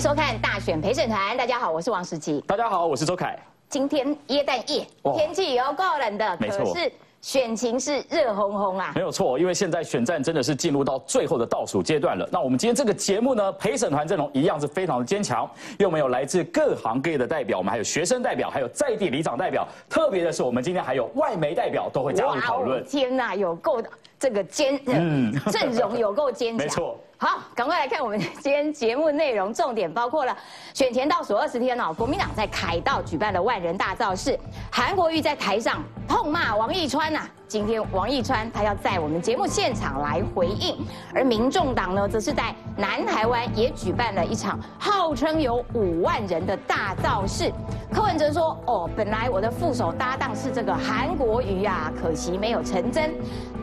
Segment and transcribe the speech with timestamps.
[0.00, 1.36] 迎收看大选陪审团。
[1.36, 2.42] 大家好，我是王石琪。
[2.46, 3.38] 大家好，我是周凯。
[3.68, 6.90] 今天耶诞夜，天气有够冷的，可是。
[7.20, 12.26] 选情是热烘烘啊，没有错，因为现在选战真的是进入到最后的倒数阶段了。
[12.32, 19.68] 那我们今天这个节目呢，陪审团阵容一样是非常的坚强，因为我们有来自各行各业的代表，我们还有学生代表，还有在地里长代表。
[19.86, 22.82] 特别的是，我们今天还有外媒代表都会加入讨论。
[22.86, 23.82] 天哪，有够
[24.18, 26.64] 这个坚，嗯，阵容有够坚强。
[26.64, 26.98] 没错。
[27.22, 30.34] 好，赶快来看我们今天节目内容，重点包括了
[30.72, 34.40] 选前倒数二十天哦，国民党在凯道举办了万人大造势，
[34.72, 37.28] 韩国瑜在台上痛骂王义川呐。
[37.50, 40.76] 今天王义川他要在我们节目现场来回应，
[41.12, 47.52] 而民众党呢，则是在南台湾也举办了一场号称有五万人的大造势。
[47.92, 53.10] 柯文哲说：“哦，本来我的副手搭档是这个韩国瑜啊，可惜没有成真。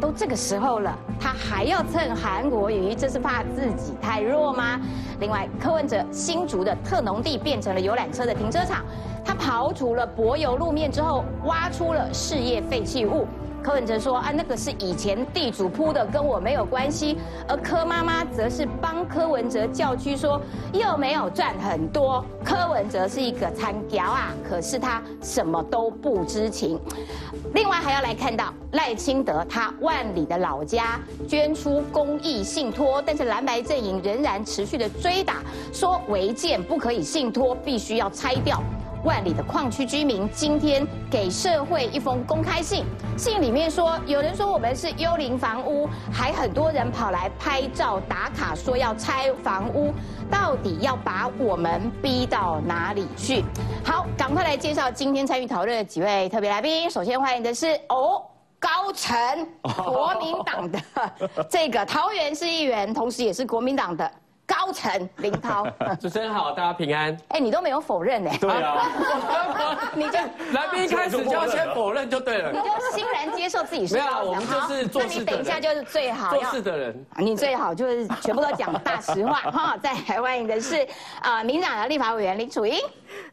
[0.02, 4.82] 都这个时候了，他还要蹭韩国瑜，这是怕自己太弱吗？”
[5.22, 8.84] 另外，柯文哲新竹的特农地变成了游览车的停车场，
[9.24, 13.26] 他刨除了柏油路面之后，挖出了事业废弃物。
[13.68, 17.18] 柯文哲说：“啊，那个是以前地主铺的，跟我没有关系。”
[17.50, 26.80] 而柯妈妈则是帮柯文哲叫屈说：“又没有赚很多。”柯文哲是一个参屌啊，可是他什么都不知情。
[27.54, 38.64] 另外还要来看到赖清德他万里的老家捐出公益信托，但是蓝白阵营仍然持续的追打，说违建不可以信托，必须要拆掉。
[39.08, 42.84] 万里的矿区居民今天给社会一封公开信，
[43.18, 49.94] 信里面说，有人说我们是幽灵房屋，还很多人跑来拍照打卡，说要拆房屋，
[50.30, 53.46] 到底要把我们逼到哪里去？
[53.82, 56.90] 好，赶快来介绍今天参与讨论的几位特别来宾。
[56.90, 58.22] 首先欢迎的是哦，
[58.60, 59.18] 高层
[59.64, 60.80] 国民党的
[61.50, 64.12] 这个桃园市议员，同时也是国民党的。
[64.48, 65.68] 高层林涛，
[66.00, 67.16] 主持人好，大家平安。
[67.28, 68.32] 哎，你都没有否认呢？
[68.40, 68.90] 对啊，
[69.94, 70.18] 你就
[70.58, 72.52] 来宾一开始就要先否认就对了。
[72.54, 75.26] 你就欣然接受自己是没有，我们就是做事的人。
[75.26, 79.76] 那你等一下就是最好做事的人，你最好就是全部都讲大实话哈。
[79.84, 80.88] 在台湾的是
[81.22, 82.80] 啊，民党的立法委员林楚英，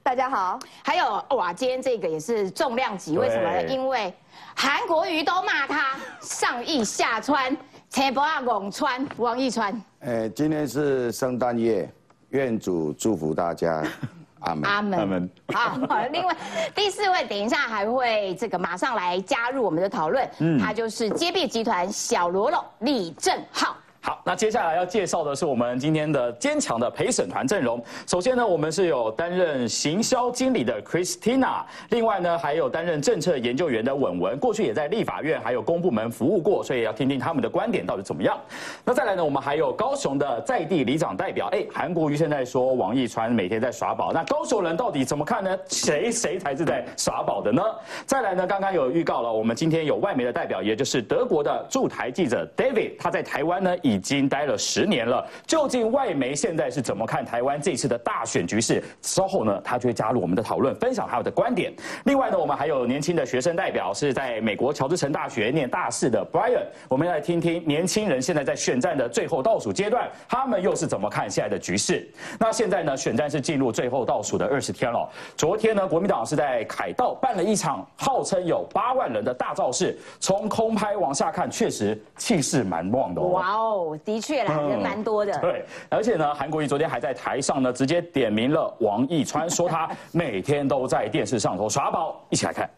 [0.02, 0.58] 大家好。
[0.82, 3.62] 还有哇，今天这个也是重量级，为什么呢？
[3.68, 4.12] 因为
[4.56, 7.56] 韩国瑜都骂他上亿下川。
[7.94, 9.80] 车博啊，王川王一川。
[10.00, 11.88] 哎，今天是圣诞夜，
[12.30, 13.84] 愿主祝福大家，
[14.42, 14.68] 阿门。
[14.68, 14.98] 阿门。
[14.98, 15.30] 阿门。
[15.52, 15.78] 好，
[16.10, 16.36] 另外
[16.74, 20.28] 第四位，等一下还会这个马上来加入我们的讨论。
[20.40, 23.76] 嗯，他就是街臂集团小罗罗李正浩。
[24.06, 27.82] 好，那接下来要介绍的是我们今天的坚强的陪审团阵容。
[28.06, 38.38] 首先呢，我们是有担任行销经理的 Christina，另外呢，还有担任政策研究员的文文，过去也在立法院还有公部门服务过，所以要听听他们的观点到底怎么样。
[38.84, 45.58] 那再来呢，我们还有高雄的在地里长代表，哎，韩国瑜现在说王义川每天在耍宝，那高雄人到底怎么看呢？
[45.66, 47.62] 谁谁才是在耍宝的呢？
[48.04, 58.82] 再来呢，刚刚有预告了，我们今天有外媒的代表，也就是德国的驻台记者 David，他在台湾呢以已经待了十年了，究竟外媒现在是怎么看台湾这次的大选局势？
[59.02, 61.72] 稍后呢，他就会加入我们的讨论，分享他的观点。
[62.06, 72.08] 另外呢，我们还有年轻的学生代表是在美国乔治城大学念大四的 Brian，我们来听听年轻人现在在选战的最后倒数阶段，他们又是怎么看现在的局势？
[72.40, 75.08] 那现在呢，选战是进入最后倒数的二十天了。
[75.36, 83.20] 昨天呢，国民党是在凯道办了一场号称有八万人的大造势，从空拍往下看，确实气势蛮旺的。
[83.20, 83.83] 哇哦！
[84.04, 85.38] 的确啦，人蛮多的。
[85.40, 92.24] 对，而且呢，韩国瑜昨天还在台上呢，直接点名了王义川，说他 每天都在电视上头耍宝。
[92.30, 92.70] 一起来看，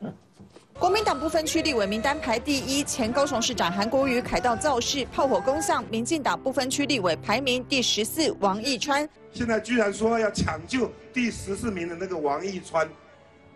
[0.78, 12.89] 国民党不分区立委名单排第一，前高雄市长韩国瑜凯道造势，炮火攻向；民进党不分区立委排名第十四，王义川现在居然说要抢救第十四名的那个王义川，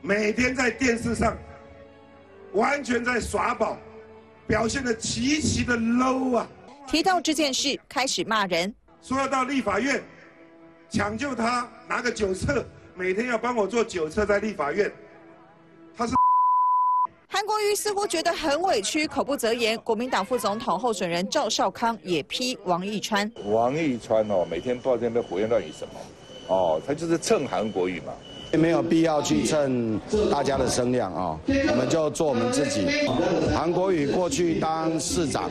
[0.00, 1.36] 每天在电视上
[2.52, 3.76] 完全在耍宝，
[4.46, 6.48] 表现的极其的 low 啊！
[6.90, 10.02] 提到这件事，开始骂人，说要到立法院
[10.90, 12.66] 抢救他，拿个酒测，
[12.96, 14.90] 每天要帮我做酒测在立法院。
[15.96, 16.14] 他是
[17.30, 19.78] 韩国瑜似乎觉得很委屈，口不择言。
[19.82, 23.30] 国民党副总统候选人赵少康也批王义川。
[23.44, 25.94] 王义川哦，每天不知道在那边胡言乱语什么，
[26.48, 28.12] 哦，他就是蹭韩国瑜嘛。
[28.52, 30.00] 也没有必要去蹭
[30.30, 32.86] 大家的声量啊，我们就做我们自己。
[33.54, 35.48] 韩国瑜过去当市长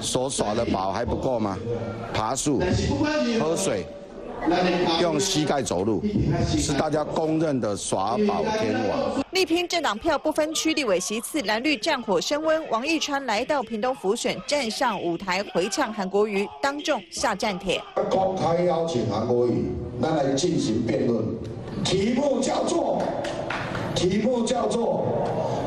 [0.00, 1.58] 所耍的宝还不够吗？
[2.12, 2.60] 爬树、
[3.40, 3.86] 喝水、
[5.00, 6.02] 用膝盖走路，
[6.46, 9.24] 是大家公认的耍宝天王。
[9.32, 12.62] 力拼政党票不分区立委席次，蓝绿战火升温。
[12.68, 17.82] 王义川来到屏东府选，站上舞台回呛韩国瑜，当众下战帖。
[18.10, 19.72] 公开邀请韩国瑜。
[19.98, 21.24] 那来进行辩论，
[21.84, 23.02] 题目叫做，
[23.94, 25.04] 题目叫做，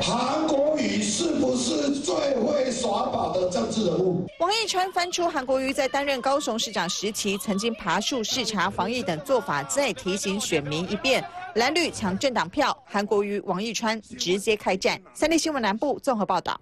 [0.02, 4.26] 韩国瑜是不是最会耍宝的政治人物？
[4.40, 11.24] 王义川翻出韩国瑜在担任高雄市长时期曾经爬树视察防疫等做法，再提醒选民一遍。
[11.56, 15.00] 蓝绿抢政党票，韩国瑜、王义川直接开战。
[15.14, 16.60] 三立新闻南部综合报道。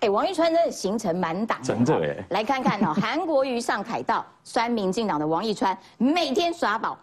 [0.00, 2.24] 哎，王一川真的行程满档，真的哎。
[2.30, 6.96] 来看看哦，韩国瑜上凯道，酸民进党的王义川每天耍宝，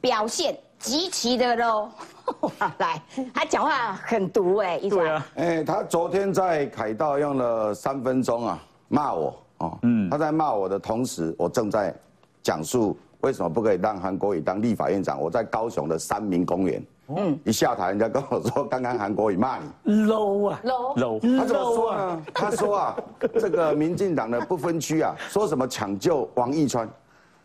[0.00, 1.88] 表现极其的喽。
[2.78, 3.02] 来，
[3.32, 11.94] 他讲话很毒哎，对啊，哎，他昨天在凯道用了三分钟啊，骂我哦，嗯，他在骂我的同时，我正在
[12.42, 12.96] 讲述。
[13.22, 15.20] 为什么不可以让韩国瑜当立法院长？
[15.20, 20.04] 我在高雄的三民公园，嗯，一下台人家跟我说，刚刚韩国瑜骂你。
[20.04, 22.22] low 啊，low，他怎么说呢？
[22.32, 22.96] 他说啊，
[23.40, 26.88] 这个民进党的不分区啊，说什么抢救王义川，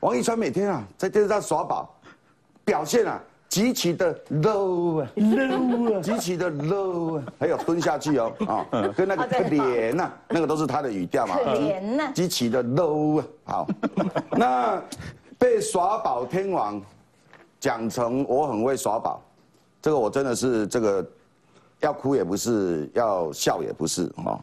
[0.02, 1.90] 王义川每天啊在电视上耍宝，
[2.66, 8.66] 表现啊极其的 low 啊，low 啊，极其的 low 啊，还有蹲下去哦， 啊，
[8.96, 13.68] 跟那个可怜呐，那个都是他的语调嘛，可怜呐，极其的 low 啊，好，
[14.32, 14.82] 那。
[15.36, 16.82] 被耍宝天王
[17.60, 19.22] 讲成我很会耍宝，
[19.82, 21.06] 这个我真的是这个
[21.82, 24.40] 要哭也不是，要笑也不是啊。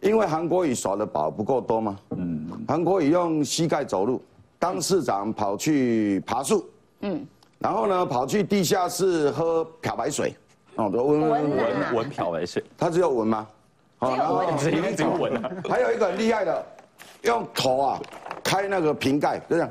[0.00, 1.96] 因为韩国瑜耍的宝不够多吗？
[2.16, 4.20] 嗯，韩国瑜用膝盖走路，
[4.58, 6.68] 当市长跑去爬树，
[7.02, 7.24] 嗯，
[7.62, 10.34] 然后呢跑去地下室喝漂白水，
[10.74, 13.46] 哦，闻闻闻闻漂白水，他只有闻吗？
[13.98, 15.50] 好，然后只有只有闻啊。
[15.68, 16.66] 还有一个很厉害的，
[17.22, 18.00] 用头啊
[18.42, 19.70] 开那个瓶盖，就这样。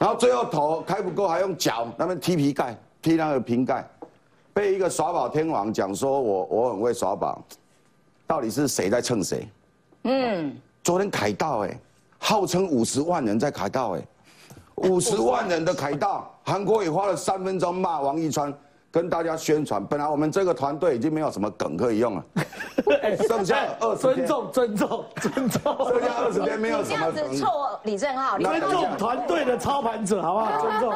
[0.00, 3.88] 然后最后头开不够，还用脚那边踢皮盖，踢那个瓶盖，
[4.52, 7.40] 被一个耍宝天王讲说我我很会耍宝，
[8.26, 9.48] 到底是谁在蹭谁？
[10.02, 11.78] 嗯，昨天凯道哎，
[12.18, 14.02] 号称五十万人在凯道哎，
[14.80, 18.52] 五十万人的凯道，韩国也花了三分钟骂王一川。
[18.92, 22.24] 跟大家宣传，本来我们这个团队已经没有什么梗可以用了，
[23.28, 27.36] 剩下二十天，尊重尊重尊重，剩下二十天没有什么梗。
[27.36, 27.46] 臭
[27.84, 30.60] 李正浩，尊重团队的操盘者，好不好？
[30.60, 30.92] 尊重。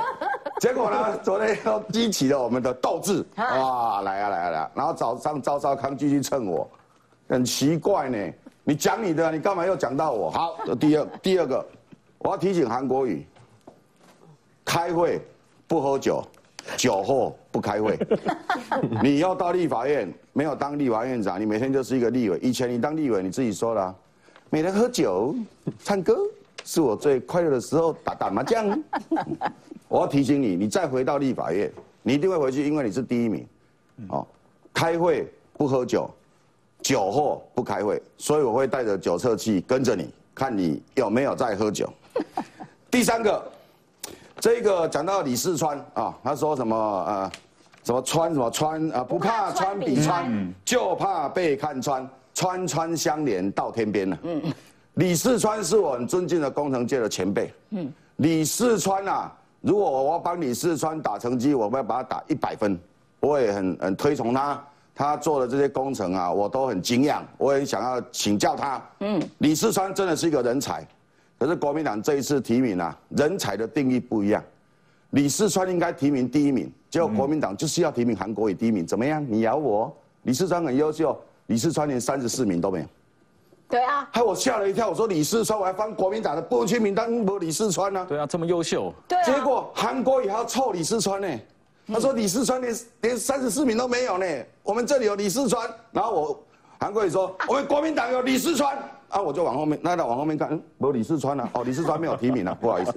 [0.58, 4.70] 结果呢，昨天又激起了我们的斗志， 哇，来啊来啊来！
[4.75, 6.69] 然后早上赵少康继续蹭我，
[7.28, 8.19] 很奇怪呢，
[8.64, 10.32] 你讲你的，你干嘛又讲到我？
[10.32, 11.64] 好，第二第二个，
[12.19, 13.25] 我要提醒韩国瑜，
[14.64, 15.20] 开会
[15.66, 16.25] 不喝酒。
[16.78, 17.94] 酒后不开会，
[19.02, 22.38] 你要到立法院没有当立法院长，你每天就是一个立委。
[22.43, 23.94] 以前你当立委，你自己说了，
[24.49, 25.37] 每天喝酒、
[25.81, 26.16] 唱歌
[26.64, 28.82] 是我最快乐的时候，打打麻将。
[29.88, 31.70] 我要提醒你，你再回到立法院，
[32.02, 33.46] 你一定会回去，因为你是第一名。
[34.08, 34.26] 哦，
[34.72, 36.08] 开会不喝酒，
[36.81, 41.93] 酒后不开会，所以我会带着酒测器跟着你，看你有没有在喝酒。
[42.90, 43.52] 第三个。
[44.44, 47.32] 这个讲到李四川啊，他说什么呃，
[47.82, 54.19] 什么穿什么穿啊，不怕穿比穿，就怕被看穿，穿穿相连到天边了。
[54.23, 54.43] 嗯，
[54.96, 57.50] 李四川是我很尊敬的工程界的前辈。
[57.70, 59.32] 嗯，李四川啊，
[59.62, 62.79] 如果我要帮李四川打成绩，我要把他打一百分，
[63.20, 64.62] 我也很很推崇他，
[64.94, 68.82] 他做的这些工程啊，我都很敬仰，我也想要请教他。
[69.00, 70.86] 嗯，李四川真的是一个人才。
[71.38, 74.43] 可是国民党这一次提名啊，人才的定义不一样。
[75.10, 79.24] 李四川应该提名第一名，结果国民党就是要提名韩国瑜第一名，怎么样？
[79.29, 79.94] 你咬我？
[80.22, 82.86] 李四川很优秀，李四川连三十四名都没有。
[83.69, 84.88] 对啊，害我吓了一跳。
[84.88, 88.05] 我说李四川，我还翻国民党的不分区名单，不李四川呢。
[88.08, 88.93] 对啊，这么优秀。
[89.06, 89.24] 对啊。
[89.24, 91.29] 结果韩国瑜还要凑李四川呢。
[91.86, 94.26] 他说李四川连连三十四名都没有呢。
[94.62, 96.44] 我们这里有李四川，然后我
[96.81, 98.76] 韩国瑜说我们国民党有李四川。
[99.14, 102.92] 啊，我就往后面，那那往后面看，嗯，有李世川啊，哦，李世川没有提名啊， 不好意思，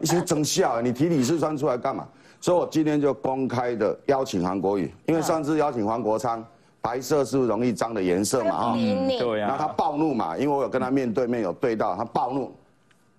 [0.00, 2.06] 一些真笑，你提李世川出来干嘛？
[2.40, 6.42] 所以我今天就公开的邀请韩国瑜，因为上次邀请黄国昌，
[6.80, 8.72] 白色是不是容易脏的颜色嘛？
[8.72, 12.50] 哈，对呀，然后他暴怒嘛，因为我有跟他面对面有对到，他暴怒，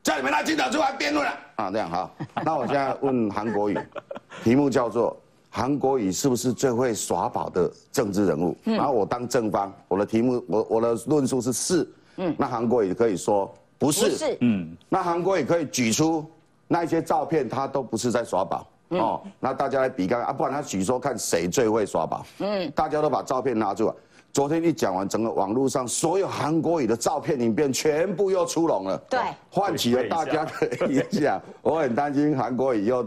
[0.01, 2.09] 叫你们拿记者出来辩论了啊，这样好，
[2.43, 3.77] 那我现在问韩国瑜，
[4.43, 5.15] 题目叫做
[5.51, 8.57] 韩国瑜是不是最会耍宝的政治人物？
[8.63, 11.87] 然后我当正方，我的题目我我的论述是是。
[12.17, 16.25] 嗯，那韩国也可以说不是，是，嗯，那韩国也可以举出
[16.67, 23.93] 那些照片，他都不是在耍宝，哦，那大家来比看啊，不然他举说看谁最会耍宝，嗯，大家都把照片拿出来，
[24.31, 33.05] 昨天一讲完，整个网络上所有韩国语的照片、影片全部又出笼了，对，唤起了大家的影响，我很担心韩国语又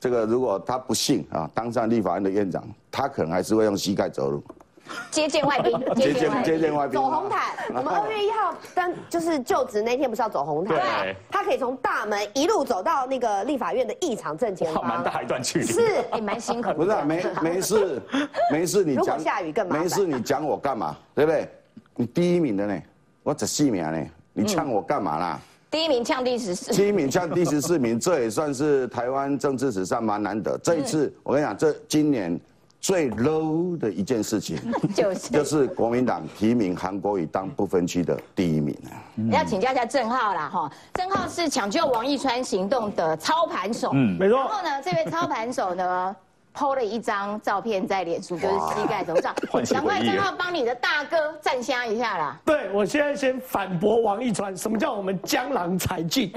[0.00, 4.42] 这个，如果他不幸啊当上立法院的院长，他可能还是会用膝盖走路。
[5.10, 10.76] 接见外宾，接见接见外宾走红毯，我们二月一号登就是就职那天不是要走红毯？
[10.76, 15.66] 对，他可以从大门一路走到那个立法院的议场正前方，蛮，大一段距离。
[15.66, 15.82] 是
[16.14, 16.74] 也蛮辛苦的。
[16.74, 18.02] 不是、啊、没没事
[18.52, 20.96] 没事，你如果讲下雨更麻烦没事，你讲我干嘛？
[21.14, 21.48] 对不对？
[21.96, 22.82] 你第一名的呢，
[23.22, 25.40] 我十四名呢，你呛我干嘛啦？
[25.70, 30.56] 第一名呛第十四，第一名呛第十四名，这也算是台湾政治史上蛮难得。
[30.58, 32.38] 这一次，我跟你讲，这今年
[32.84, 34.58] 最 low 的一件事情，
[34.94, 35.30] 就是。
[35.30, 38.92] 就是国民党提名韩国瑜当不分区的第一名啊。
[39.32, 44.36] 要请教一下郑浩啦，哈，郑浩是抢救王一川行动的操盘手，嗯，没错。
[44.36, 46.14] 然后呢，这位操盘手呢
[46.54, 49.34] ，PO 了一张照片在脸书，就是膝盖头上。
[49.72, 52.38] 赶快回忆郑浩帮你的大哥站下一下啦。
[52.44, 56.30] 对，我现在先反驳王一川，什么叫我们江郎才尽？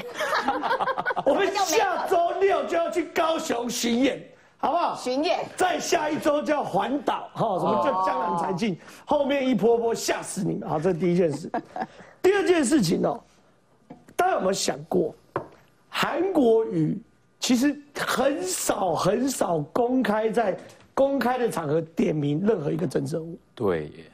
[1.26, 4.24] 我们下周六就要去高雄巡演，
[4.68, 4.94] 好不好？
[4.98, 8.78] 巡演再下一周就要环岛，哈，什么叫江南才尽？
[9.06, 11.50] 后面一波波吓死你们，好，这是第一件事。
[12.22, 13.18] 第二件事情哦，
[14.14, 15.16] 大家有没有想过，
[15.88, 17.02] 韩国瑜
[17.40, 20.58] 其实很少很少公开在
[20.94, 23.40] 公开的场合点名任何一个政治人物。
[23.56, 24.12] 对耶，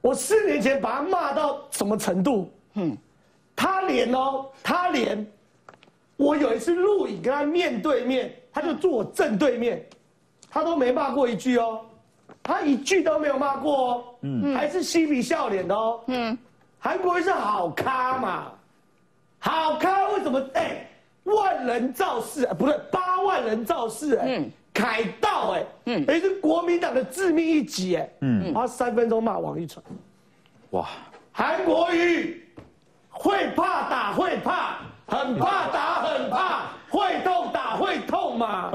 [0.00, 2.48] 我四年前把他骂到什么程度？
[2.74, 2.96] 嗯，
[3.56, 5.26] 他连哦，他连
[6.16, 9.84] 我有一次录影跟他面对面，他就坐我正对面，
[10.50, 11.80] 他都没骂过一句哦，
[12.42, 16.38] 他一句都没有骂过哦，嗯，还是嬉皮笑脸的哦，嗯，
[16.78, 18.52] 韩国瑜是好咖嘛，
[19.38, 20.40] 好咖为什么？
[20.54, 20.86] 哎，
[21.24, 24.42] 万人造势，哎不对，八万人造势，哎，
[24.72, 29.84] 凯道，哎，嗯，也是国民党的致命一击，哎，嗯，他三分钟骂王一传。
[30.70, 30.88] 哇，
[31.32, 32.44] 韩国瑜
[33.08, 38.72] 会怕打会怕，很怕打很怕，会痛打会痛嘛，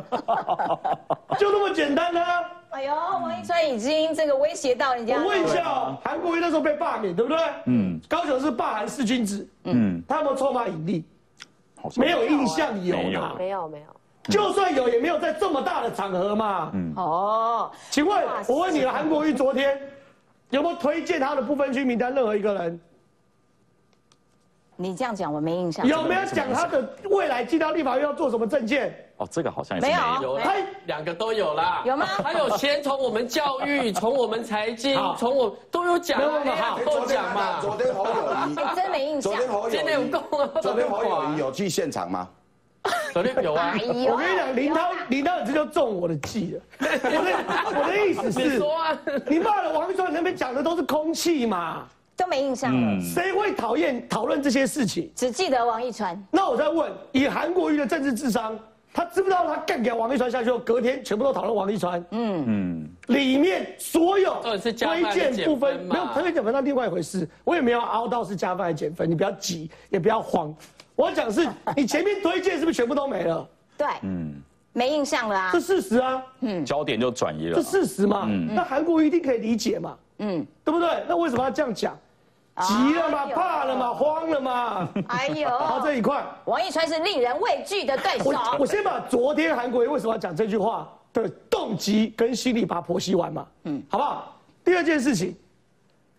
[1.40, 2.44] 就那么简单啊！
[2.72, 5.18] 哎呦，王一川已经这个威胁到人家。
[5.18, 7.40] 我问一下哦，韩国瑜那时候被罢免，对不对？
[7.66, 8.00] 嗯。
[8.08, 11.04] 高雄是罢韩四君子，嗯，他有没有臭骂引力？
[11.82, 13.86] 好像没有印象有没有啦，没有没有，
[14.30, 16.70] 就算有，也没有在这么大的场合嘛。
[16.74, 16.94] 嗯。
[16.96, 19.82] 哦，请问，我问你了，韩国瑜昨天
[20.52, 22.80] 有没有推荐他的不分区名单任何一个人？
[24.82, 25.86] 你这样讲我没印象。
[25.86, 28.96] 有没有讲他的未来进到立法院要做什么证件？
[29.18, 30.54] 哦，这个好像也是没有他，
[30.86, 31.82] 两个都有啦。
[31.86, 37.60] 有吗他有先从我们教育， 从我们财经好，从我都有讲啊，没有没有好都讲嘛。
[37.60, 39.36] 昨天侯友谊，哎，真没印象昨。
[39.36, 42.30] 天侯友今天有谊，空啊，昨天侯友谊有去现场吗？
[43.12, 46.62] 昨天有啊我跟你讲，林涛，林涛，你这就中我的计了。
[46.80, 48.62] 我的我的意思是，
[49.28, 51.86] 你骂了王一川那边讲的都是空气嘛，
[52.20, 55.10] 都没印象了，谁会讨厌讨论这些事情？
[55.16, 56.22] 只记得王一川。
[56.30, 58.60] 那我再问，以韩国瑜的政治智商，
[58.94, 62.04] 他知不知道他干掉王一川下去后，隔天全部都讨论王一川？
[62.12, 64.62] 嗯嗯，里面所有推
[65.14, 67.28] 荐部分没有推荐减分，那另外一回事。
[67.46, 70.54] 我也没有凹到是加分还是减分，你不要急，也不要慌。
[70.96, 71.48] 我要讲是，
[71.78, 73.48] 你前面推荐是不是全部都没了？
[73.78, 74.34] 对，嗯，
[74.74, 75.60] 没印象了啊这。
[75.62, 77.64] 事实啊，嗯焦点就转移了这。
[77.64, 78.28] 事实嘛。
[78.54, 80.90] 那韩国瑜一定可以理解嘛，嗯，对不对？
[81.08, 81.98] 那为什么要这样讲？
[82.62, 84.90] 急了嘛，哎呦怕了嘛，慌了嘛。
[85.08, 86.24] 哎呦， 好，这一块。
[86.46, 88.30] 王一川是令人畏惧的对手。
[88.30, 94.36] 我我先把昨天韩国瑜为什么要讲这句话的动机跟心理把它剖析完嘛，嗯，好不好？
[94.64, 95.36] 第二件事情，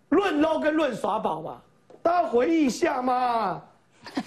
[0.08, 1.56] 论 low 跟论耍宝嘛，
[2.02, 3.62] 大家回忆一下嘛。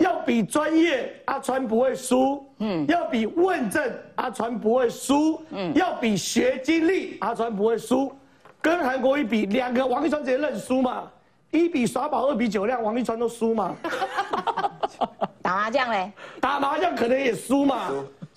[0.00, 2.46] 要比专业，阿川不会输。
[2.58, 5.40] 嗯，要比问政，阿川不会输。
[5.48, 8.12] 嗯，要比学经历，阿川不会输。
[8.60, 11.04] 跟韩国一比，两个王一川直接认输嘛。
[11.50, 13.74] 一比耍宝，二比酒量，王一川都输嘛。
[15.40, 16.12] 打麻将嘞，
[16.42, 17.90] 打麻将可能也输嘛，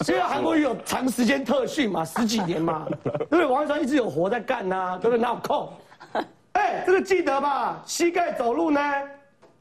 [0.07, 3.45] 因为韩国瑜有长时间特训嘛，十几年嘛，对不对？
[3.45, 5.21] 王一川一直有活在干呐、对不对？
[5.21, 5.69] 哪有空？
[6.53, 7.81] 哎，这个记得吧？
[7.85, 8.79] 膝盖走路呢，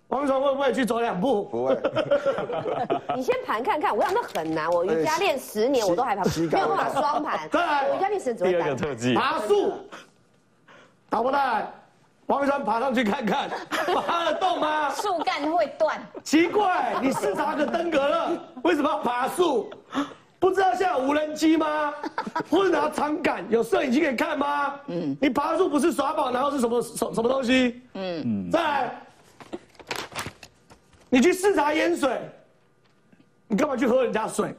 [0.09, 1.43] 王一川会不会去走两步？
[1.47, 1.76] 不会，
[3.17, 8.76] 你先盘看看，我想那很难，我瑜伽练十年我都还盘，膝盖没有办法双盘，再来瑜伽练十年只第二会单盘。
[8.76, 9.73] 个特技，爬树，
[11.11, 11.67] 打不来？
[12.26, 13.50] 王一川爬上去看看，
[14.07, 14.90] 爬得动吗？
[14.95, 16.00] 树干会断。
[16.23, 19.69] 奇怪，你视察个登革热， 为什么要爬树？
[20.38, 21.93] 不知道现在有无人机吗？
[22.49, 24.76] 或者拿长杆，有摄影机可以看吗？
[24.87, 27.83] 嗯，你爬树不是耍宝，然后是什么什什么东西？
[27.95, 28.95] 嗯，再来，
[31.09, 32.17] 你去视察淹水，
[33.49, 34.55] 你干嘛去喝人家水？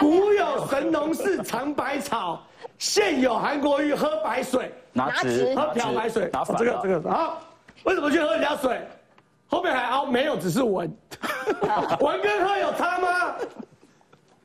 [0.00, 2.42] 古有神农氏尝百草，
[2.78, 4.72] 现有韩国瑜喝白水。
[4.94, 7.40] 拿拿纸纸喝漂白水，拿反哦这个这个好，
[7.84, 8.80] 为什么去喝人家水？
[9.48, 10.94] 后面还凹没有，只是闻，
[12.00, 13.34] 闻跟喝有差吗？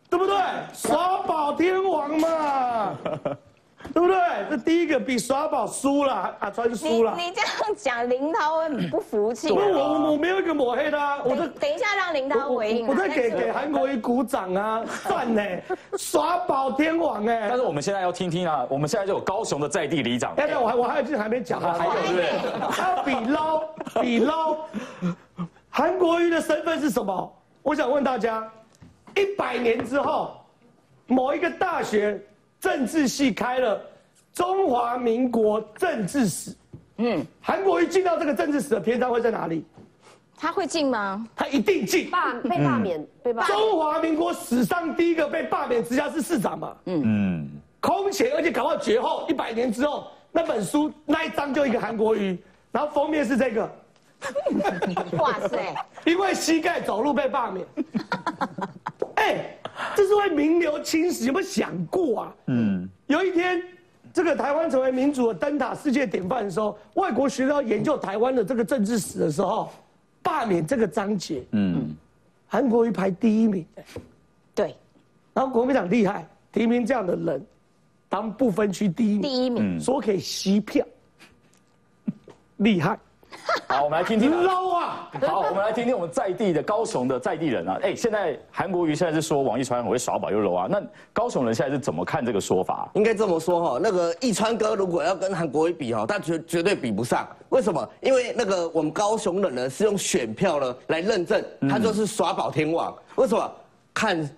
[0.09, 0.37] 对不对？
[0.73, 2.97] 耍宝天王嘛，
[3.93, 4.17] 对不对？
[4.49, 7.13] 这第一个比耍宝输了，阿川你输了。
[7.15, 9.49] 你这样讲，林涛会很不服气。
[9.49, 12.89] 不是我我我没有一个抹黑的啊，我在等等一下让林涛回应啊。
[12.89, 15.41] 我在给给韩国瑜鼓掌啊， 赞呢，
[15.97, 17.57] 耍宝天王哎但。
[17.57, 22.69] 是我们现在要听听啊，我们现在就有高雄的在地里长，要不然我还我还有句还没讲啊，还有对不对？
[22.71, 23.63] 还要比捞
[24.01, 24.57] 比捞，
[25.69, 27.33] 韩国瑜的身份是什么？
[27.61, 28.49] 我想问大家，
[29.15, 30.35] 一百年之后，
[31.05, 32.19] 某一个大学
[32.59, 33.81] 政治系开了
[34.33, 36.55] 中华民国政治史，
[36.97, 39.65] 嗯，韩国瑜进到这个政治史的篇章会在哪里？
[40.39, 41.27] 他会进吗？
[41.35, 42.09] 他一定进。
[42.11, 43.57] 罢被罢免，被罢免。
[43.57, 47.49] 中华民国史上第一个被罢免直辖市市长嘛，嗯，
[47.79, 52.37] 空前，而且搞到绝后，一百年之后，那本书那一章就一个韩国瑜，
[52.71, 53.71] 然后封面是这个，
[55.17, 55.75] 哇塞！
[56.05, 57.65] 因为膝盖走路被罢免。
[59.17, 59.56] 哎，
[59.95, 62.35] 这是会名留青史，有没有想过啊？
[62.47, 63.61] 嗯，有一天，
[64.13, 69.71] 这个台湾成为民主的灯塔、世界典范的时候，外国学校研究台湾的这个政治史的时候，
[70.23, 71.95] 罢免这个章节，嗯，
[72.47, 73.65] 韩国瑜排第一名。
[74.55, 74.75] 对，
[75.33, 77.45] 然后国民党厉害，提名这样的人
[78.09, 79.79] 当不分区第一名，第一名。
[79.79, 80.83] 说可以吸票，
[82.57, 82.97] 厉害，
[83.67, 84.41] 好，我们来听听啊。
[84.41, 85.11] 捞啊！
[85.27, 87.77] 好，我们来听听我们在地的高雄的在地人啊。
[87.81, 90.81] 哎，现在韩国瑜现在是说王一川很会耍宝又 low 啊，那
[91.13, 92.89] 高雄人现在是怎么看这个说法？
[92.93, 97.27] 应该这么说哈，那个一川哥如果要跟韩国瑜比哈，他绝绝对比不上。
[97.49, 97.89] 为什么？
[98.01, 102.95] 因为那个我们高雄人呢是用选票呢来认证，他就是耍宝天王。
[103.15, 103.51] 为什么？
[103.93, 104.29] 看。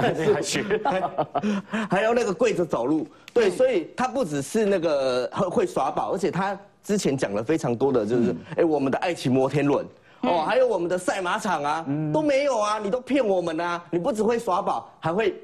[0.14, 0.64] 看还学，
[1.90, 9.84] 还要那个跪着走路，对，所以他不只是那个会会耍宝，而且他之前讲了非常多的，就是哎，我们的爱情摩天轮，
[10.22, 15.34] 哦，还有我们的赛马场啊，都没有啊，你都骗我们啊，你不只会耍宝，还会。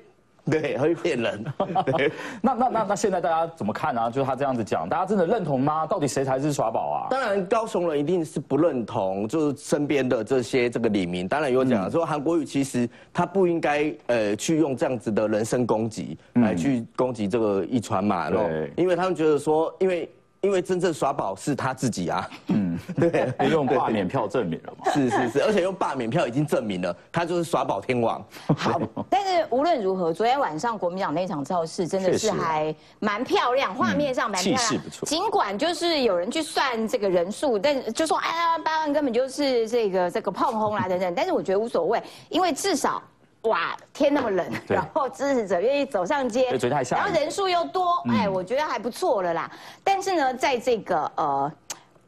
[0.51, 1.45] 对，会骗人。
[1.97, 4.11] 对，那那那那现在大家怎么看啊？
[4.11, 5.87] 就是他这样子讲，大家真的认同吗？
[5.87, 7.07] 到底谁才是耍宝啊？
[7.11, 20.09] 当然，高雄人一定是不认同，就是身边的这些这个李明，当然有讲说韩国瑜其实他不应该呃去用这样子的人身攻击来去攻击这个一传嘛，对，因为他们觉得说，因为。
[20.45, 28.23] 因为真正耍宝是他自己啊，嗯， 对，用罢免票证明了嘛， 是是是，而且用罢免票已经证明了他就是耍宝天王。
[28.55, 28.79] 好，
[29.09, 43.03] 但是无论如何，昨天晚上国民党那场造势真的是还蛮漂亮，画面上蛮漂亮，尽管就是有人去算这个人数，但就说哎呀八万根本就是这个这个碰轰啦等等，但是我觉得无所谓，因为至少。
[43.45, 46.51] 哇，天那么冷，然后支持者愿意走上街，
[46.91, 49.51] 然后人数又多，哎，我觉得还不错了啦。
[49.83, 51.53] 但是呢，在这个呃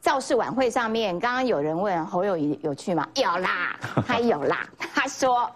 [0.01, 3.07] 造势晚会上面，刚刚有人问侯友谊有去吗？
[3.15, 4.67] 有啦， 他有啦。
[4.95, 5.47] 他说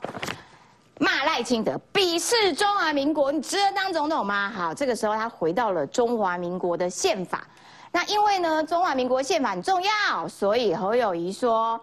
[1.00, 4.52] 骂赖清德，鄙视中华民国，你值得当总统吗？
[4.56, 7.48] 好，这个时候他回到了中华民国的宪法。
[7.92, 11.82] 那因为呢，中华民国宪法很重要，所以侯友谊说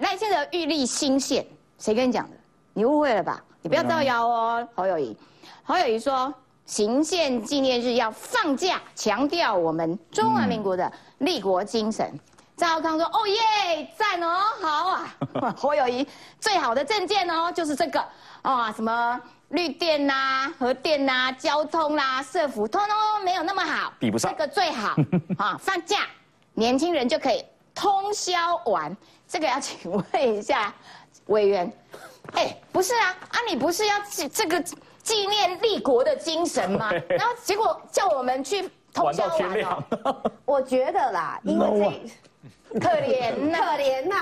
[0.00, 1.46] 赖清德欲立新宪，
[1.78, 2.36] 谁跟你讲的？
[2.78, 3.42] 你误会了吧？
[3.60, 5.16] 你不要造谣哦，侯友谊。
[5.64, 6.32] 侯友谊说，
[6.64, 12.08] 行宪纪念日要放假，强调我们中华民国的立国精神。
[12.56, 15.16] 赵康说：“哦耶，赞哦，好啊。
[15.58, 16.06] ”侯友谊
[16.38, 18.00] 最好的证件哦，就是这个
[18.42, 24.94] 啊，什么绿电呐、核电呐、交通啦、社福，通通没有那么好，比不上这个最好
[25.36, 25.58] 啊。
[25.58, 26.02] 放假，
[26.54, 28.96] 年轻人就可以通宵玩。
[29.26, 30.04] 这个要请问
[30.38, 30.72] 一下
[31.26, 31.68] 委员。
[32.34, 34.62] 哎，不是啊，啊，你不是要这这个
[35.02, 36.90] 纪念立国的精神吗？
[37.08, 39.62] 然后结果叫我们去通宵玩
[40.04, 40.32] 哦。
[40.44, 42.02] 我觉得啦，因为
[42.72, 44.16] 这可怜呐，可怜呐。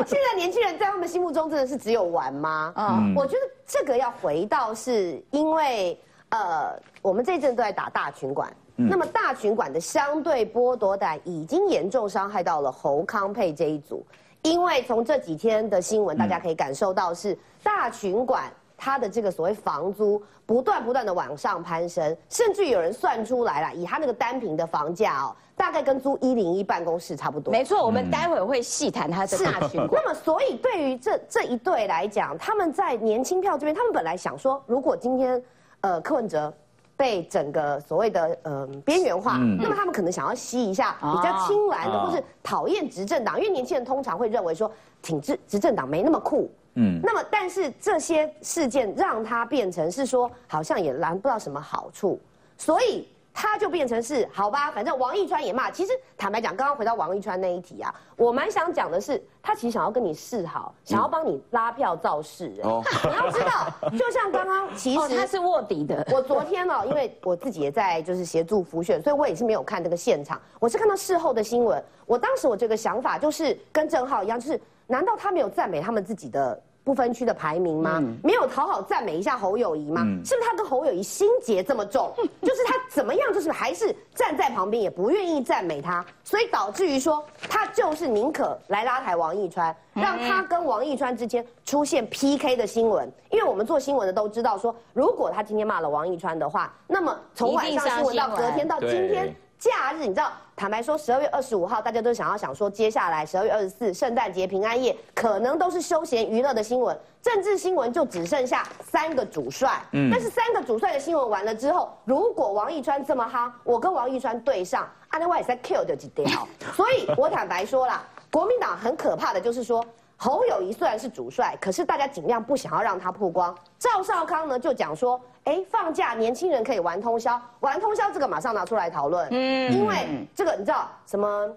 [0.06, 2.72] 现在年轻人在他们心目中真的是只有玩吗？
[2.76, 14.04] 嗯，我觉得这个要回到是因为呃，我们这一阵都在打大群馆，那么大群管的相对剥夺感已经严重伤害到了侯康佩这一组。
[14.42, 18.44] 因为从这几天的新闻，大家可以感受到是大群馆
[18.76, 27.52] 它的这个所谓房租不断不断的往上攀升，甚至有人算出来了，以他那个单平的房价哦，大概跟租一零一办公室差不多。
[27.52, 30.00] 没错，我们待会会细谈它的大群馆。
[30.02, 35.42] 那么，所以对于这这一对来讲，他们在年轻票这边，他们本来想说，如果今天
[35.80, 36.52] 呃柯文哲。
[36.98, 46.50] 被整个所谓的呃边缘化，那么他们可能想要吸一下比较青蓝的，或是讨厌执政党，因为年轻人通常会认为说挺执执政党没那么酷。
[46.74, 52.20] 嗯，那么但是这些事件让他变成是说好像也拦不到什么好处，
[52.58, 53.08] 所以。
[53.40, 55.70] 他就变成是好吧，反正王一川也骂。
[55.70, 62.52] 其实坦白讲，刚刚回到王一川那一题啊，我蛮想讲的是，他其实想要跟你示好，想要帮你拉票造势。
[62.64, 66.04] 哦，你要知道，就像刚刚， 其实他是卧底的。
[66.12, 71.80] 我昨天哦，因为我自己也在就是协助浮选，所以我也是没有看这个现场，我是看到事后的新闻。
[72.06, 76.60] 我当时我这个想法就是跟郑浩一样，就是难道他没有赞美他们自己的？
[76.88, 78.02] 不分区的排名吗？
[78.24, 80.00] 没有讨好赞美一下侯友谊吗？
[80.24, 82.10] 是不是他跟侯友谊心结这么重？
[82.40, 93.06] 就是他怎么样，就是还是站在旁边也不愿意赞美他，所以导致于说他就是宁可来拉抬王一川，让他跟王一川之间出现 PK 的新闻。
[93.28, 99.36] 因为我们做新闻的都知道，说如果他今天骂了王一川的话，那么从晚上新闻到隔天到今天。
[99.58, 109.82] 假日，你知道，坦白说，十二月二十五号，大家都想要想说，接下来十二月二十四，圣诞节、平安夜，可能都是休闲娱乐的新闻，政治新闻就只剩下三个主帅。
[109.92, 116.46] 嗯，但是三个主帅的新闻完了之后，如果王一川这么夯，我跟王一川对上，阿内外也在 kill 就几条。
[116.76, 119.84] 所以我坦白说啦，国民党很可怕的就是说。
[120.20, 123.56] 侯友谊虽然是主帅，可是大家尽量不想要让他曝光。
[123.78, 131.48] 赵少康呢就讲说，哎，放假年轻人可以玩通宵，玩通宵这个马上拿出来讨论，嗯，因为这个你知道什么？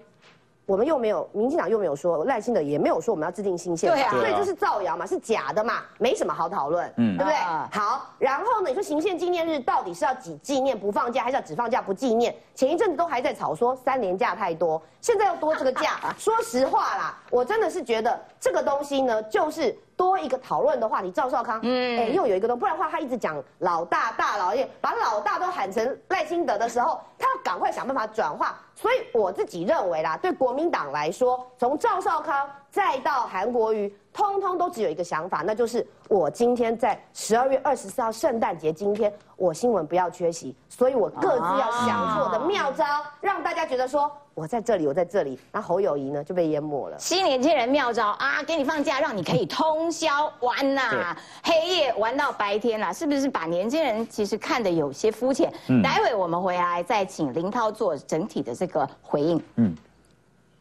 [0.67, 7.35] 我们又没有，民进党又没有说赖清德也没有说我们要制定新宪法，所以这是造谣嘛，是假的嘛，没什么好讨论，嗯，对不对？
[7.71, 12.33] 好，然后呢，你说行宪纪念日到底是要几纪念不放假，还是要只放假不纪念？
[12.55, 21.11] 前一阵子都还在吵说三年假太多，现在又多这个假， 说实话啦，我真的是觉得这个东西呢，就是多一个讨论的话题。
[21.11, 28.57] 赵少康，嗯，哎，又有一个东，不然的话他一直讲老大大老爷，把老大都喊成赖清德的时候，他要赶快想办法转化。
[28.73, 42.85] 所以我自己认为啦，对国民党来说，从赵少康再到韩国瑜，通通都只有一个想法，那就是我今天在十二月二十四号圣诞节今天，我新闻不要缺席，所以我各自要想出我的妙招，
[43.19, 44.09] 让大家觉得说。
[44.33, 46.97] 我在这里，我在这里，那侯友谊呢就被淹没了。
[46.97, 55.51] 新年轻人妙招啊，给你放假，让你可以通宵玩呐，黑夜玩到白天啦，是不是把年轻人其实看得有些肤浅？
[55.83, 59.43] 待会我们回来再请林涛做整体的这个回应。
[59.57, 59.75] 嗯，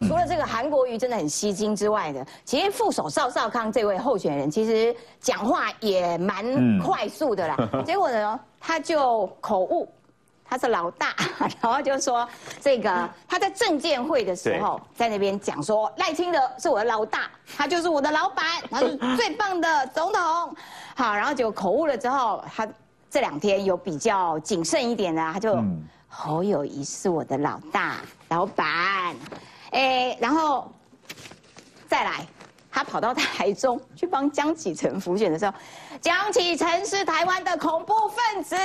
[0.01, 9.89] 除了这个韩国瑜真的很吸睛之外的，其实副手赵少康这位候选人其实讲话也蛮快速的啦， 结果呢他就口误。
[10.53, 11.15] 他是老大，
[11.63, 12.29] 然后就说
[12.61, 20.21] 这个他在证监会的时候，在那边讲说赖清德是我的老大，他就是我的老板，他是最棒的总统。
[20.97, 22.67] 好，然后就口误了之后，他
[23.09, 25.57] 这两天有比较谨慎一点的，他就
[26.09, 27.99] 侯友谊是我的老大
[28.31, 29.15] 老板，
[29.71, 30.71] 哎，然后
[31.89, 32.27] 再来。
[32.73, 35.53] 他跑到台中去帮江启臣复选的时候，
[36.01, 38.57] 江启臣是台湾的恐怖分子，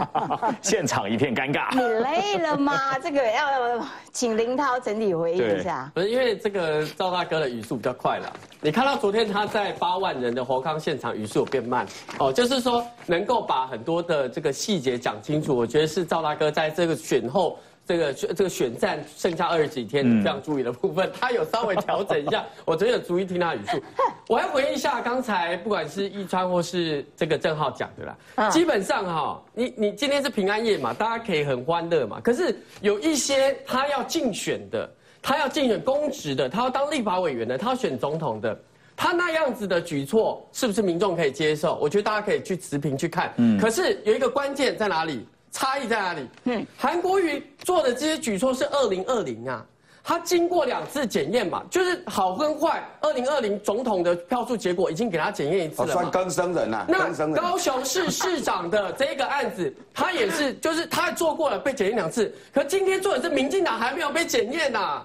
[0.62, 1.70] 现场一片尴尬。
[1.74, 2.98] 你累了吗？
[2.98, 5.92] 这个要请林涛整体回应一下。
[5.94, 11.86] 不是因为这个赵大哥的语速比较快了，你看到昨天他在八万人的活康现场语速有变慢
[12.18, 17.58] 哦，就是说能够把很多的这个细节讲清楚，我觉得是赵大哥在这个选后。
[17.84, 22.44] 这个这个选战剩下二十几天，非常注意的部分，他有稍微调整一下。
[22.64, 23.82] 我昨天有注意听他语速。
[24.28, 28.48] 我要回应一下刚才不管是易川或是这个郑浩讲的啦。
[28.50, 32.20] 基本上哈，你你今天是平安夜嘛，大家可以很欢乐嘛。
[32.20, 34.88] 可是有一些他要竞选的，
[35.20, 38.56] 他要竞选公职的，他要当立法委员的，他要选总统的，
[38.96, 41.76] 他那样子的举措是不是民众可以接受？
[41.82, 43.34] 我觉得大家可以去持平去看。
[43.38, 43.58] 嗯。
[43.58, 45.26] 可是有一个关键在哪里？
[45.52, 46.28] 差异在哪里？
[46.44, 49.64] 嗯，韩国瑜做的这些举措是二零二零啊，
[50.02, 52.82] 他经过两次检验嘛，就是好跟坏。
[53.00, 56.86] 二零二零总统的票数结果已经给他检验一次了算更生人呐。
[56.88, 65.02] 那高雄市市长的这个案子，他也是，就是他做过了被检验两次，可今天做的是民进党还没有被检验呐。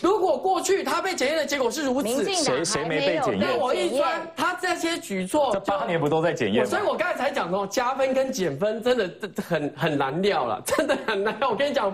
[0.00, 3.48] 如果过去他被检验的结果是如此，谁谁没被检验？
[3.50, 6.64] 那我一专他这些举措，这八年不都在检验？
[6.64, 9.10] 所以我刚才才讲说，加分跟减分真的
[9.42, 11.50] 很很难料了， 真的很难料。
[11.50, 11.92] 我跟你讲，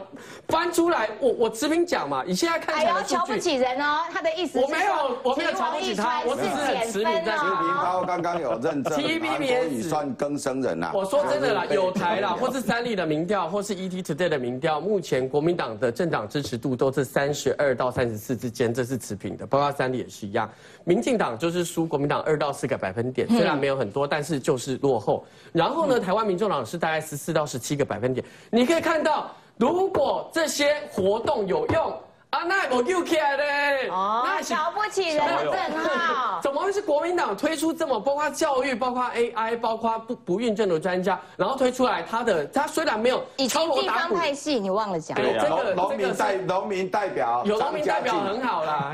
[0.48, 7.32] 翻出来，我我持平讲嘛，你现在看起来瞧不起人哦，他的意思我没有我没有瞧不起他，我只是很持平在。
[7.36, 10.90] 持平他刚刚有认证，也算更生人呐。
[10.94, 18.72] 我说真的啦，有台啦，或是三立的民调，或是 ET Today 的民调，目前国民党的政党支持度都是三十二到三十四之间。
[18.72, 20.50] 这是持平的，包括三里也是一样。
[20.84, 25.24] 民进党就是输国民党二到四个百分点，虽然没有很多，但是就是落后。
[25.52, 28.24] 然后呢，台湾民众党是大概十四到十七个百分点。
[28.50, 31.94] 你可以看到，如果这些活动有用，
[32.34, 33.88] 啊，那也没救起来嘞。
[33.90, 36.40] 哦，瞧不起人的郑浩。
[36.42, 45.16] 怎么会是国民党推出这么包括教育、包括 AI、包括不不孕症的专家，然后推出来他的他虽然没有敲锣打鼓，派系你忘了讲。
[45.16, 48.92] 对，这个农民代农民代表有农民代表很好啦，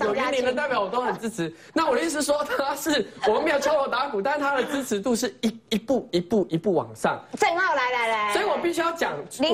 [0.00, 1.50] 有年龄的代表我都很支持。
[1.72, 7.18] 那我的意思说他是我们没有敲锣打鼓，但是他的支持度是一一步一步一步往上。
[7.38, 9.52] 郑浩来来来，所以我必须要讲，所以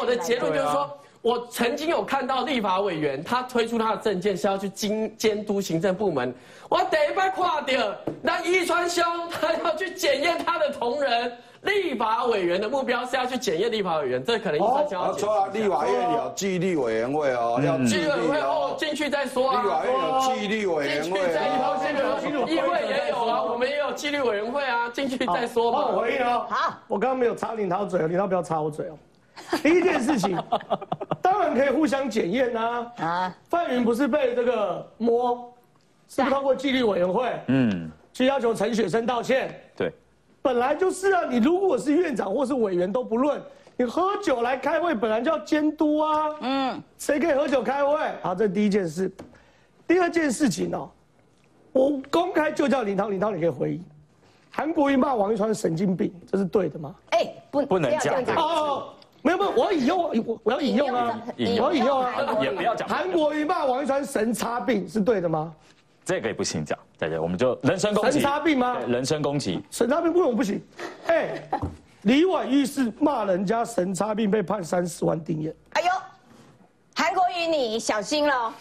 [0.00, 0.90] 我的结论就是说。
[1.24, 6.34] 我曾经有看到立法委员，他推出他的证件是要去监监督行政部门。
[6.68, 11.32] 我得一摆看到，那易川兄他要去检验他的同仁。
[11.62, 19.62] 立法委员的目标是要去检验立法委员，这可能易川兄要错啊，立法院有纪律委员会哦，要纪律委员会哦，进去再说啊。
[19.62, 22.46] 立法院有纪律委员会，进去再说。
[22.46, 25.86] 议会也有啊，我们也有纪律委员会啊，进去再说嘛。
[25.86, 28.98] 我回应哦，好，我刚刚没有插领导嘴，领导不要插我嘴哦。
[29.62, 30.36] 第一件事情，
[31.20, 32.86] 当然可以互相检验呐。
[32.98, 35.52] 啊，范云不是被这个摸，
[36.08, 37.32] 是不是通过纪律委员会？
[37.48, 39.60] 嗯，去要求陈雪生道歉。
[39.76, 39.92] 对，
[40.40, 41.22] 本来就是啊。
[41.28, 43.40] 你如果是院长或是委员都不论，
[43.76, 46.36] 你喝酒来开会本来就要监督啊。
[46.40, 47.98] 嗯，谁可以喝酒开会？
[48.22, 49.10] 好，这第一件事。
[49.86, 50.88] 第二件事情哦，
[51.72, 53.84] 我公开就叫林涛，林涛你可以回应。
[54.50, 56.94] 韩国瑜骂王一川神经病，这是对的吗？
[57.10, 58.14] 哎，不，不能讲。
[58.36, 58.93] 哦。
[59.24, 62.86] 没有没有，我要引用，我我要引用啊，我要引用啊，也不要讲。
[62.86, 65.50] 韩国瑜骂王一川神差病是对的吗？
[66.04, 68.12] 这个也不行讲，大家我们就人身攻击。
[68.12, 68.78] 神差病吗？
[68.86, 69.64] 人身攻击。
[69.70, 70.62] 神差病为什么不行？
[71.06, 71.42] 哎，
[72.02, 75.54] 李婉玉是骂人家神差病被判三十万定谳。
[75.72, 75.88] 哎呦，
[76.94, 78.52] 韩国瑜你小心喽。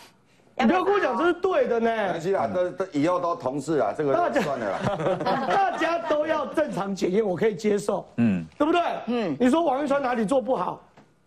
[0.56, 1.90] 你不要跟我讲这是对的呢。
[1.90, 4.80] 没关系啊，都都以后都同事啊，这个算了啦。
[5.48, 8.08] 大家都要正常检验，我可以接受。
[8.18, 8.82] 嗯，对不对？
[9.08, 10.82] 嗯，你说王一川哪里做不好，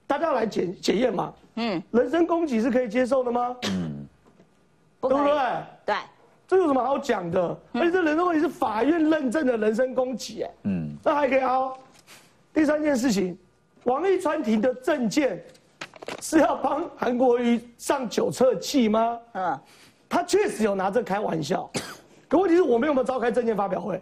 [0.06, 1.32] 大家来检检验嘛。
[1.56, 3.56] 嗯，人身攻击是可以接受的吗？
[3.68, 4.06] 嗯，
[5.00, 5.34] 对不对？
[5.84, 5.96] 对，
[6.46, 7.58] 这有什么好讲的？
[7.72, 11.76] 而且这人身攻击是法院认证的人身攻击，哎，嗯，那还可以凹。
[12.54, 13.36] 第三件事情，
[13.84, 15.44] 王一川庭的证件。
[16.22, 19.18] 是要帮韩国瑜上九测器吗？
[19.32, 19.58] 嗯，
[20.08, 21.68] 他确实有拿这开玩笑，
[22.28, 24.00] 可问题是我们有没有召开证件发表会？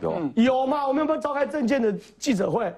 [0.00, 0.86] 有有吗？
[0.86, 2.72] 我们有没有召开证件的记者会？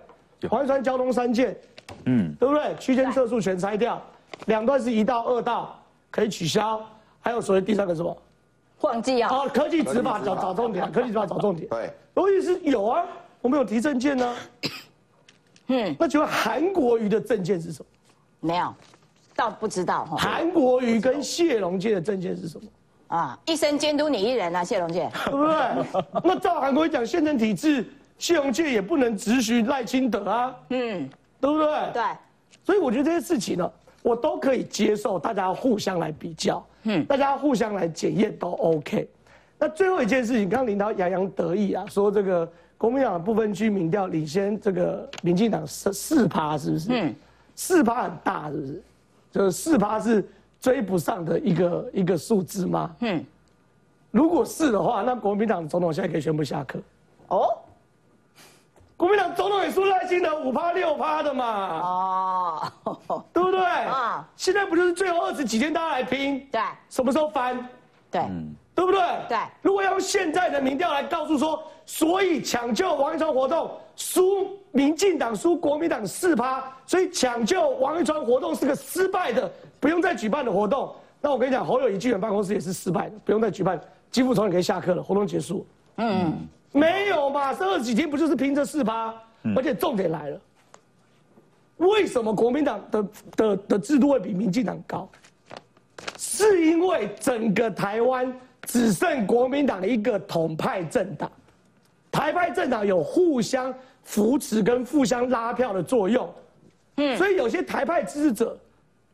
[0.49, 1.57] 环川交通三件，
[2.05, 2.75] 嗯，对不对？
[2.79, 4.01] 区间测速全拆掉，
[4.47, 6.81] 两段是一道、二道可以取消，
[7.21, 8.17] 还有所谓第三个什么？
[8.83, 9.29] 忘记啊？
[9.33, 11.69] 哦，科技执法找找重点，科技执法找重点。
[11.69, 13.05] 对，问题是有啊，
[13.41, 14.37] 我们有提证件呢。
[15.69, 17.87] 嗯，那请问韩国瑜的证件是什么？
[18.41, 18.75] 没有，
[19.35, 20.17] 倒不知道哈。
[20.17, 22.65] 韩国瑜跟谢龙介的证件是什么？
[23.09, 26.23] 啊，一生监督你一人啊，谢龙介，对不对？
[26.23, 27.87] 那照韩国瑜讲，宪政体制，
[28.19, 31.09] 谢龙介也不能直询赖清德啊，嗯，
[31.41, 31.91] 对不对？
[31.95, 32.03] 对。
[32.65, 33.73] 所以我觉得这些事情呢，
[34.03, 39.09] 我都可以接受，大家互相来比较，嗯，大家互相来检验都 OK。
[39.59, 42.47] 那最后一件事情，刚刚领导洋洋得意啊，说这个
[42.77, 46.89] 国民党部分区民调领先这个民进党四四趴，是不是？
[46.91, 47.15] 嗯。
[47.59, 48.83] 四趴很大，是不是？
[49.33, 50.25] 就是四趴是
[50.61, 52.95] 追不上的一个一个数字吗？
[53.01, 53.25] 嗯，
[54.13, 56.79] 如果是的话，那国民党总统现在可以宣布下课。
[57.27, 57.49] 哦，
[58.97, 61.81] 国民党总统也输赖清德五趴六趴的嘛？
[61.81, 62.73] 哦，
[63.35, 63.61] 对不对？
[63.61, 66.47] 啊，现在不就是最后二十几天大家来拼？
[66.53, 67.69] 对，什么时候翻？
[68.09, 68.23] 对，
[68.79, 69.01] 对不对？
[69.29, 73.73] 对，如果要用现在的民调来告诉说，所以抢救王一川活动。
[73.97, 80.95] 输民进党输国民党四趴，所以抢救王一川活动是个失败的，不用再举办的活动。
[81.21, 83.81] 那我跟你讲，侯友谊剧院办公室也是失败的，不用再举办。
[84.13, 85.67] 基副总理可以下课了，活动结束。
[85.97, 87.53] 嗯，没有嘛？
[87.53, 89.13] 这二十几天不就是拼这四趴？
[89.57, 90.41] 而且重点来了，
[91.79, 95.09] 为什么国民党的的的制度会比民进党高？
[96.17, 98.33] 是因为整个台湾
[98.69, 101.31] 只剩国民党一个统派政党。
[102.13, 106.29] 台派政党有互相扶持跟互相拉票的作用，
[106.97, 108.59] 嗯，所以有些台派支持者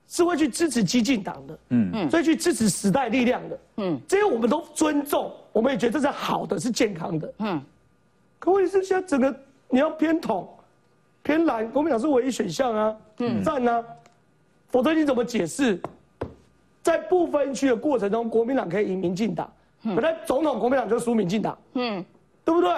[0.08, 1.90] 是会去支持激进党的，嗯。
[1.92, 7.62] 嗯，所以去支持时代力量的，嗯，这些我们都尊重，我们也觉得这是好的，是健康的，嗯。
[8.38, 9.34] 可问题是现在整个
[9.68, 10.48] 你要偏统、
[11.22, 13.84] 偏蓝，国民党是唯一选项啊，嗯，赞呢，
[14.68, 15.80] 否则你怎么解释，
[16.84, 22.04] 在不分区的过程中，国民党可以赢民进党，本来总统国民党就输民进党，嗯。
[22.46, 22.70] 对不对？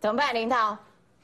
[0.00, 0.74] 怎么办，林涛？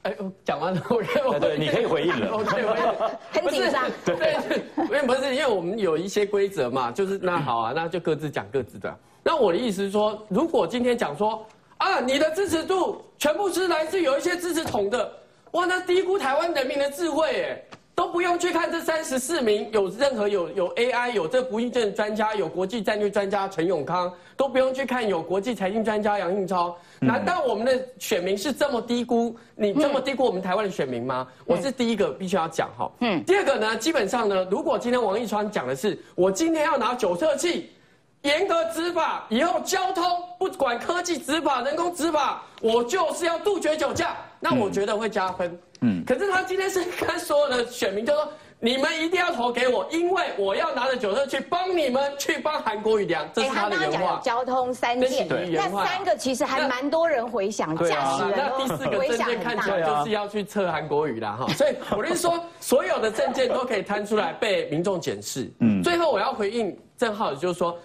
[0.03, 0.15] 哎，
[0.45, 2.37] 讲完了，我对对，你可以回应了。
[2.45, 2.85] 可以回应，
[3.33, 3.85] 很紧张。
[4.05, 4.37] 对，
[4.77, 8.95] 因为不是，因为我们有一些规则嘛，就是那好啊，那就各自讲各自的。
[9.23, 11.47] 那我的意思是说，如果今天讲说
[11.79, 15.11] 啊，你的支持度全部是来自有一些支持统的，
[15.53, 17.63] 哇，那低估台湾人民的智慧，哎。
[17.99, 29.35] 都不用去看这三十四名有任何有有 AI 有这不孕症专家有国际战略专家陈永康都不用去看有国际财经专家杨应超，难道我们的选民是这么低估？
[29.57, 31.27] 你这么低估我们台湾的选民吗？
[31.45, 37.69] 我是第一个必须要讲哈，嗯，第二个呢，基本上呢，如果今天王一川讲的是我今天要拿九测器。
[38.29, 40.05] 严格执法，以后交通
[40.39, 44.15] 不管科技执法、人工执法，我就是要杜绝酒驾。
[44.39, 45.59] 那我觉得会加分。
[45.81, 48.29] 嗯，可是他今天是跟所有的选民就说，
[48.61, 53.27] 你们一定要投给我，因为我要拿着酒车去帮你们去帮韩国瑜量。
[53.33, 54.21] 这是他的原话。
[54.23, 61.47] 交通三件，那三个其实还蛮多人回想，驾驶人那第四个证件看起来就是要去测韩国瑜啦哈。
[61.55, 65.51] 所以 我是说，所有的证件都可以摊出来被民众检视。
[65.61, 67.79] 嗯，最后我要回应郑浩，就是说。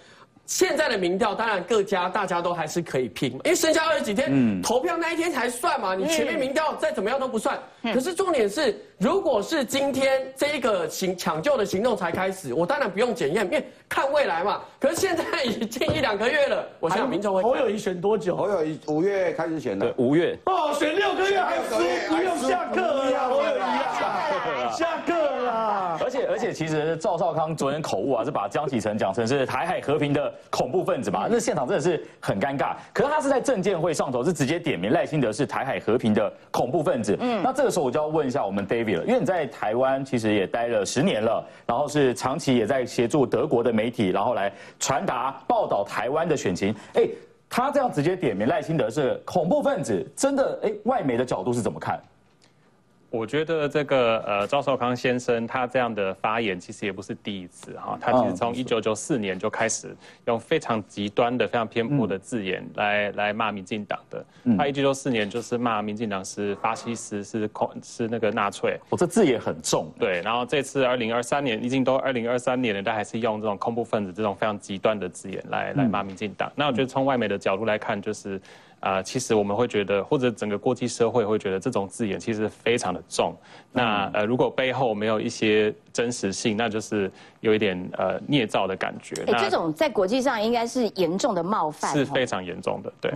[0.46, 5.94] 现在的民调，当然各家大家都还是可以拼，因为剩下二十几天，投票那一天才算嘛。
[5.94, 7.58] 你前面民调再怎么样都不算。
[7.82, 14.60] 可是重点是，如果是今天这一个行抢救的行动才开始，我当然不用检验，因为看未来嘛。
[14.78, 17.42] 可是现在已经一两个月了，我想民众会。
[17.42, 18.36] 侯友谊选多久？
[18.36, 20.38] 侯友谊五月开始选的，对，五月。
[20.46, 21.76] 哦，选六个月还输，
[22.08, 25.98] 不用下课了，侯友谊啊，下课了。
[26.02, 30.32] 而且而且，其实赵少康昨天口误啊，是把江启臣讲成是台海和平的。
[30.50, 32.76] 恐怖分子嘛，那现场真的是很尴尬。
[32.92, 37.16] 可是他是在证监会上头，是直接点名赖清德是台海和平的恐怖分子。
[37.20, 46.74] 嗯，那这个时候我就要问一下我们 David 因为你在台湾其实也待了十年了，然后是长期也在协助德国的媒体，然后来传达报道台湾的选情。
[46.94, 47.08] 哎，
[47.48, 52.00] 他这样直接点名赖清德是恐怖分子，真的哎，外媒的角度是怎么看？
[53.14, 59.94] 我觉得这个呃赵少康先生他这样的发言其实也不是第一次哈，他其实从一九九四年就开始
[60.26, 64.24] 用非常极端的、非常偏颇的字眼来来骂民进党的。
[64.58, 68.76] 他一九九四年就是骂民进党是法西斯，是恐是那个纳粹。
[68.90, 69.88] 我这字也很重。
[69.96, 76.50] 对，然后这次二零二三年已经都二零二三年了，他还是用这种恐怖分子这种非常极端的字眼来来骂民进党。
[76.56, 78.40] 那我觉得从外媒的角度来看，就是。
[78.84, 83.34] 啊，其实我们会觉得，或者整个国际社会会觉得这种字眼其实非常的重。
[83.72, 89.14] 那呃，如果背后没有一些真实性，那就是有一点呃捏造的感觉。
[89.26, 92.92] 哎，这种在国际上应该是严重的冒犯，是非常严重的。
[93.00, 93.10] 对，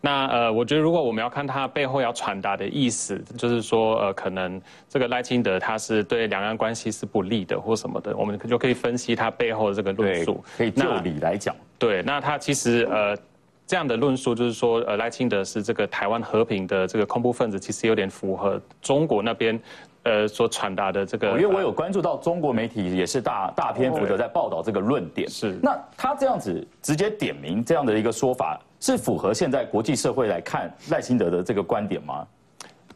[0.00, 10.42] 那呃，我觉得如果我们要看他背后要传达的意思，就是说呃，可能这个赖清德他是对两岸关系是不利的或什么的，我们就可以分析他背后的这个论述。
[10.56, 11.54] 可以就理来讲。
[11.78, 13.16] 对，那他其实呃。
[13.66, 19.58] 这样的论述就是说，呃，赖清德是这个台湾和平的这个恐怖分子，其实有点符合中国那边，
[20.02, 21.28] 呃，所传达的这个。
[21.30, 25.28] 因为我有关注到中国媒体也是大大篇幅的在报道这个论点。
[25.28, 25.58] 是。
[25.62, 32.26] 那他这样子直接点名这样的一个说法，是符合现在国际社会来看赖清德的这个观点吗？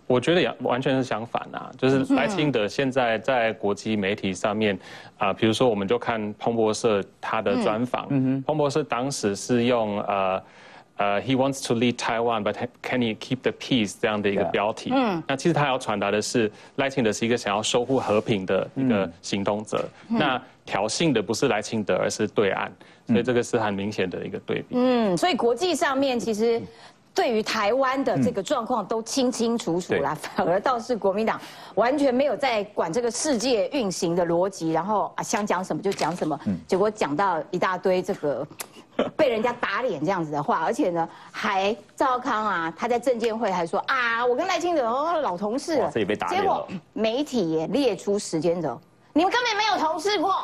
[0.06, 4.78] 我觉得也完全是相反啊，就是赖清德现在在国际媒体上面，
[5.18, 8.06] 啊，比如说我们就看彭博社他的专访，
[8.42, 10.42] 彭博社当时是用呃
[10.96, 14.92] 呃，He wants to lead Taiwan, but can he keep the peace 这样的一个标题。
[14.94, 22.68] 嗯，那其实他要传达的是赖清德是一个想要守护和平的一个行动者，那挑衅的不是赖清德，而是对岸，
[23.08, 24.76] 所以这个是很明显的一个对比。
[24.76, 26.62] 嗯，所以国际上面其实。
[27.16, 31.40] 对于台湾的这个状况都清清楚楚啦，反而倒是国民党
[31.74, 38.46] 完全没有在管这个世界运行的逻辑，然后啊想讲什么就讲什么，结果讲到一大堆这个
[39.16, 44.82] 被人家打脸这样子的话，而且呢还赵康啊他在证监会还说啊我跟赖清德
[45.22, 45.90] 老同事了，
[46.28, 48.78] 结果媒体也列出时间轴，
[49.14, 50.34] 你们根本没有同事过，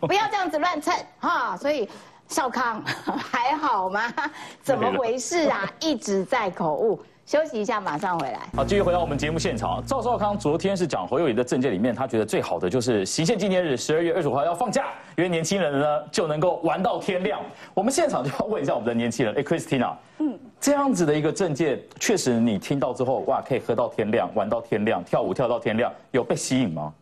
[0.08, 1.86] 不要这样子乱蹭哈，所以。
[2.32, 4.02] 少康 还好吗？
[4.62, 5.70] 怎么回事啊？
[5.80, 6.98] 一直在口误。
[7.24, 8.40] 休息一下，马上回来。
[8.56, 9.82] 好，继续回到我们节目现场。
[9.86, 17.40] 赵少康昨天是讲侯友谊的政见里面，他觉得最好的就是行宪纪念日十二月二十五号要放假，因为年轻人呢就能够玩到天亮。
[17.74, 26.92] 我们现场就要问一下我们的年轻人，哎，Christina，嗯，这样子的一个政见，确实你听到之后，哇，可以喝到天亮，玩到天亮，跳舞跳到天亮，有被吸引吗？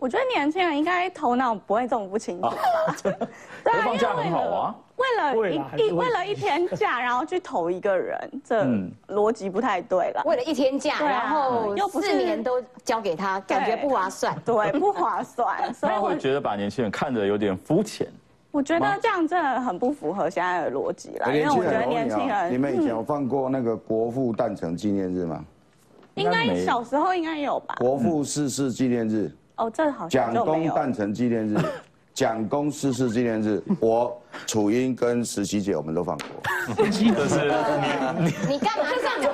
[0.00, 2.56] 我觉得年轻人应该头脑不会这么不清楚吧？
[3.62, 4.74] 对啊，放假很好啊。
[4.96, 8.64] 为了一一为了一天假，然后去投一个人，这
[9.08, 10.22] 逻辑不太对了。
[10.24, 14.36] 为了一天假，然后又四年都交给他，感觉不划算。
[14.44, 15.72] 对，不划算。
[15.72, 18.06] 所以会觉得把年轻人看得有点肤浅。
[18.50, 21.26] 我觉得这样真的很不符合现在的逻辑了。
[21.34, 25.44] 因为我觉得年轻人，你们以前有放过那个国父诞辰纪念日吗？
[26.14, 27.76] 应该小时候应该有吧。
[27.78, 29.30] 国父逝世纪念日。
[29.60, 31.56] 哦，这好像蒋公诞辰纪念日，
[32.14, 36.74] 蒋公逝世纪念日，我楚英跟实习姐我们都放过。
[36.76, 37.44] 这是
[38.18, 39.28] 你你干嘛这样子？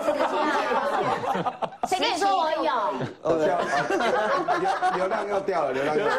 [1.86, 2.64] 谁跟你说我有？
[4.58, 6.18] 流流量又掉了，流量又掉了。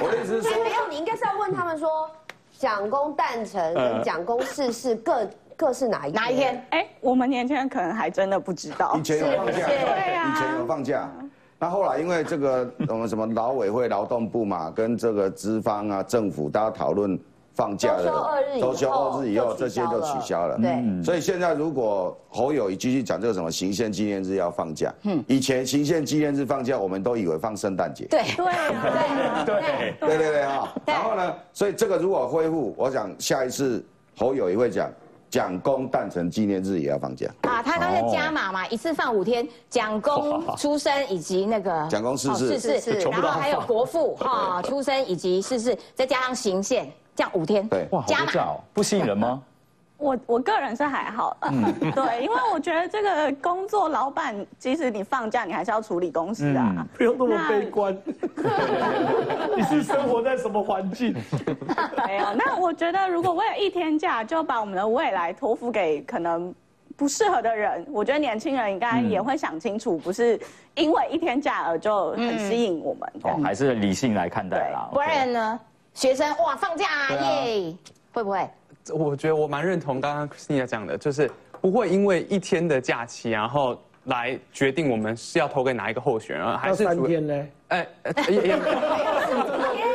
[0.00, 2.10] 我的意思是说，没有，你应该是要问他们说，
[2.58, 6.66] 蒋公诞辰跟蒋公逝世各各是哪一哪一天？
[6.70, 8.96] 哎，我们年轻人可能还真的不知道。
[8.96, 11.08] 以前有放假，对啊，以前有放假。
[11.60, 17.18] 那后来因为这个我们什么劳委会、劳动部嘛，跟这个资方啊、政府大家讨论
[17.52, 18.04] 放假的，
[18.60, 20.56] 周休二日以后，这些就取消了。
[20.56, 28.04] 对，所以现在如果侯友谊继续讲这个什么行宪纪念日要放假，嗯，以前行宪纪念日放假，我们都以为放圣诞节。
[28.06, 28.44] 对对
[29.44, 30.68] 对 对对对对哈。
[30.86, 33.84] 然后呢，所以这个如果恢复，我想下一次
[34.16, 34.88] 侯友谊会讲。
[35.30, 37.26] 蒋公诞辰纪念日也要放假。
[37.42, 37.62] 啊！
[37.62, 48.32] 他刚才加码嘛，一次放五天，蒋公出生以及那个 蒋公逝世，逝世，然后还有国父 哈出生以及逝世，再加上行宪，这样五天，对，哇，加码。
[48.72, 49.42] 不吸引人吗？
[49.98, 51.36] 我我个人是还好，
[51.94, 57.96] 对，因为我觉得这个工作老板，即使你放假，你还是要处理公司啊，不用那么悲观。
[59.56, 61.12] 你是生活在什么环境？
[62.06, 66.54] 没有，那我觉得如果为了一天假就把我们的未来托付给可能
[66.96, 70.40] 不适合的人，我觉得年轻人应该也会想清楚，不是
[70.76, 73.12] 因为一天假而就很吸引我们。
[73.24, 74.88] 哦，还是理性来看待啦。
[74.92, 75.60] 不然呢？
[75.92, 76.86] 学生哇，放假
[77.20, 77.74] 耶，
[78.12, 78.48] 会不会？
[78.92, 81.30] 我觉得我蛮认同刚刚 Christina 讲的，就是
[81.60, 87.46] 不会因为一天的假期，然后来决定我们是要投给哪一个候选人，还是三天呢？
[87.68, 87.86] 哎，
[88.30, 89.87] 也没有一天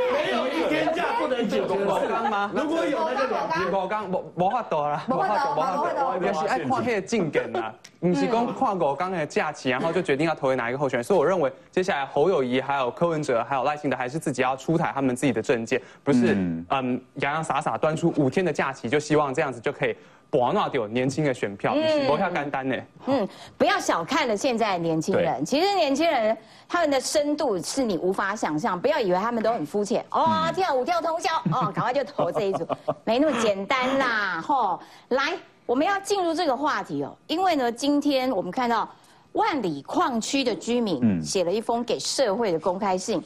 [1.60, 2.52] 假不能解决刚吗？
[2.54, 3.72] 如果有那就两天。
[3.74, 11.04] 五刚无无法度啦，无法度，无法度，也是爱看迄个证件啦， 不是讲看五刚的假期，然后就决定要投给哪一个候选人。
[11.04, 16.34] 所以我认为接下来侯友谊、还有柯文哲、还有赖清德，还是自己要出台他们自己的证件，不是
[16.70, 19.96] 嗯洋洋洒洒端出五天的假期，就希望这样子就可以。
[20.34, 21.76] 博纳掉年轻的选票，
[22.08, 22.76] 不要干单呢。
[23.06, 26.36] 嗯，不要小看了现在的年轻人，其实年轻人
[26.68, 28.80] 他们的深度是你无法想象。
[28.82, 32.68] 不要以为他们都很肤浅哦，跳舞跳通宵哦， 赶快就投这一组，
[33.06, 34.42] 没那么简单啦。
[34.42, 34.80] 吼，
[35.10, 35.34] 来，
[35.68, 38.90] 我们要进入这个话题哦，因为呢，今天我们看到
[39.34, 43.22] 万里矿区的居民写了一封给社会的公开信。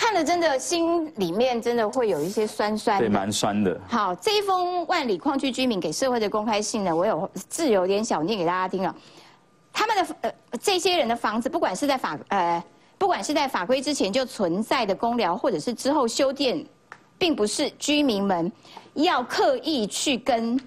[0.00, 3.78] 看了真的心里面真的会有一些酸酸，对，蛮酸的。
[3.86, 8.96] 好，这一封万里矿区居民给社会的公开信呢，我有字有点小念给大家听了。
[9.70, 12.64] 他们的呃这些人的房子，不管是在法呃
[12.96, 16.64] 不管是在法规之前就存在的公寮，或者是之后修建，
[17.18, 18.50] 并不是居民们
[18.94, 20.58] 要刻意去跟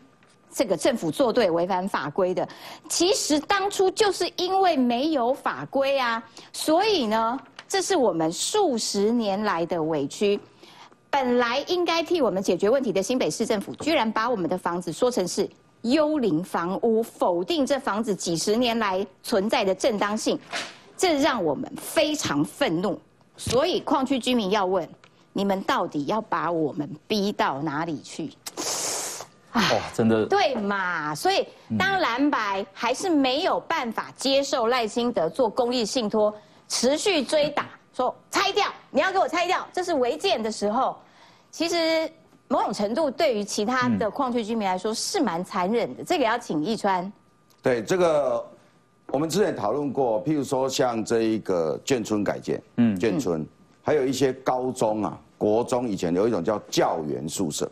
[0.52, 2.48] 这个政府作对违反法规的。
[2.88, 6.24] 其实当初就是因为没有法规啊，
[6.54, 7.40] 所以呢。
[7.74, 10.40] 这是我们数十年来的委屈，
[11.10, 15.50] 本来应该替我们解决问题的新北市政府，居然把我们的房子说成是
[15.82, 20.40] 幽灵房屋，否定这房子几十年来存在的正当性，
[20.96, 23.02] 这让我们非常愤怒。
[23.38, 24.88] 所以矿区居民要问：
[25.32, 28.30] 你们到底要把我们逼到哪里去？
[29.54, 29.64] 哇，
[29.96, 31.16] 真的对嘛？
[31.16, 31.44] 所以
[31.80, 36.32] 当蓝白还是没有办法接受赖清德做公益信托。
[36.74, 40.98] 持续追打，说拆掉，你要给我拆掉，这是违建的时候。
[41.52, 42.12] 其实
[42.48, 46.04] 某种程度对于其他的矿区居民来说是蛮残忍的。
[46.04, 47.14] 这个要请易川。
[47.62, 48.44] 对这个，
[49.10, 53.46] 我们之前讨论过，譬如说像这一个眷村改建，嗯，眷村，
[53.84, 57.70] 还有一些高中啊、国中以前有一种叫教员宿舍，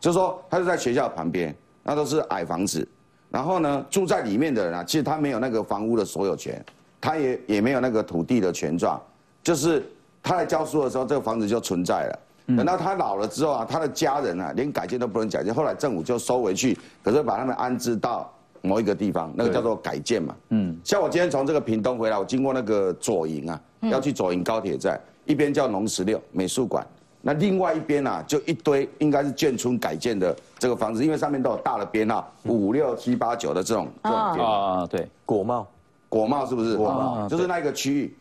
[0.00, 2.86] 就是说他是在学校旁边，那都是矮房子，
[3.30, 6.60] 然后呢住在里面的人啊，其实他没有那个房屋的所有权。
[7.02, 8.98] 他也也没有那个土地的权状，
[9.42, 9.84] 就是
[10.22, 12.18] 他在教书的时候，这个房子就存在了。
[12.56, 15.52] 等到他老了之后啊，他的家人啊，连改建都不能改建。
[15.52, 20.34] 后来政府就收回去，可是把他们安置到某一个地方，那个叫做改建嘛。
[20.50, 26.86] 嗯，像我今天从这个屏东回来，我经过那个左营啊，要去左营高铁站，一边叫农十六美术馆，
[27.20, 35.66] 那另外一边啊，就一堆应该是建村改建的这个房子，因为上面都有大的编号，五六七八九的这种这种啊，对，国贸。
[36.12, 36.76] 国贸是不是？
[36.76, 38.14] 国贸就是那个区域。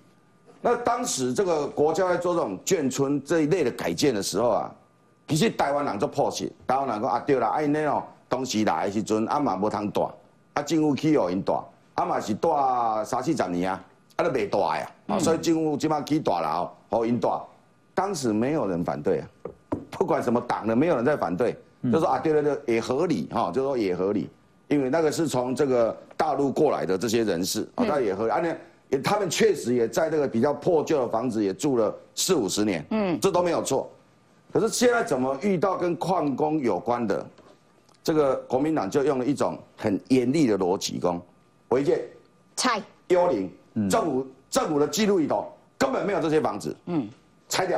[0.61, 4.71] 那当时这个国家在做这种眷村这一类的改建的时候啊，
[5.27, 10.09] 其实台湾人做破事，台湾人讲啊对啦，哎那种当时来的时阵啊嘛无通大，
[10.53, 11.61] 啊政府起哦因大，
[11.95, 13.83] 啊嘛是大三四十年啊，
[14.15, 17.41] 啊都未大呀，啊所以政府即马起大楼，好因大，
[17.93, 19.27] 当时没有人反对啊，
[19.89, 21.57] 不管什么党的，没有人在反对，
[21.91, 24.29] 就说啊对对对也合理哈，就说也合理。
[24.71, 28.55] 因为那个是从这个大陆过来的这些人士，啊，他也和啊，那
[28.89, 33.91] 也他们确实也在那个比较破旧的房子也住了四五十年，嗯，这都没有错。
[34.51, 37.25] 可是现在怎么遇到跟矿工有关的，
[38.01, 41.21] 这个国民党就用了一种很严厉的逻辑，讲
[41.67, 41.99] 违建
[42.55, 43.51] 拆幽灵，
[43.89, 47.09] 政府政府的记录里头根本没有这些房子，嗯，
[47.49, 47.77] 拆掉，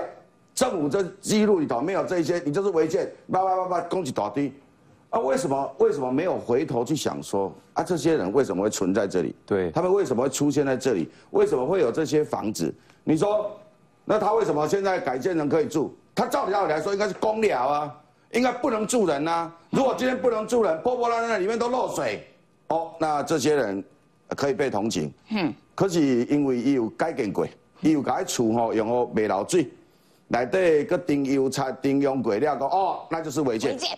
[0.53, 4.53] 政府这记录里头没有这些，你就是违建，叭叭叭叭，攻击倒地，
[5.13, 9.35] 啊，为什么为什么没有回头去想说啊，这些人为什么会存在这里？
[9.45, 11.07] 对，他们为什么会出现在这里？
[11.29, 12.73] 为什么会有这些房子？
[13.03, 13.51] 你说，
[14.05, 15.95] 那他为什么现在改建成可以住？
[16.15, 17.95] 他照理来说应该是公寮啊，
[18.31, 19.51] 应该不能住人呐。
[19.69, 22.27] 如果今天不能住人，波波烂烂里面都漏水，
[22.69, 23.83] 哦，那这些人
[24.29, 25.13] 可以被同情。
[25.29, 27.45] 嗯，可是因为伊有改建过，
[27.81, 29.69] 伊有改厝吼用好未漏水，
[30.27, 33.73] 内底个丁油擦丁用过了讲哦，那就是违建。
[33.73, 33.95] 违建。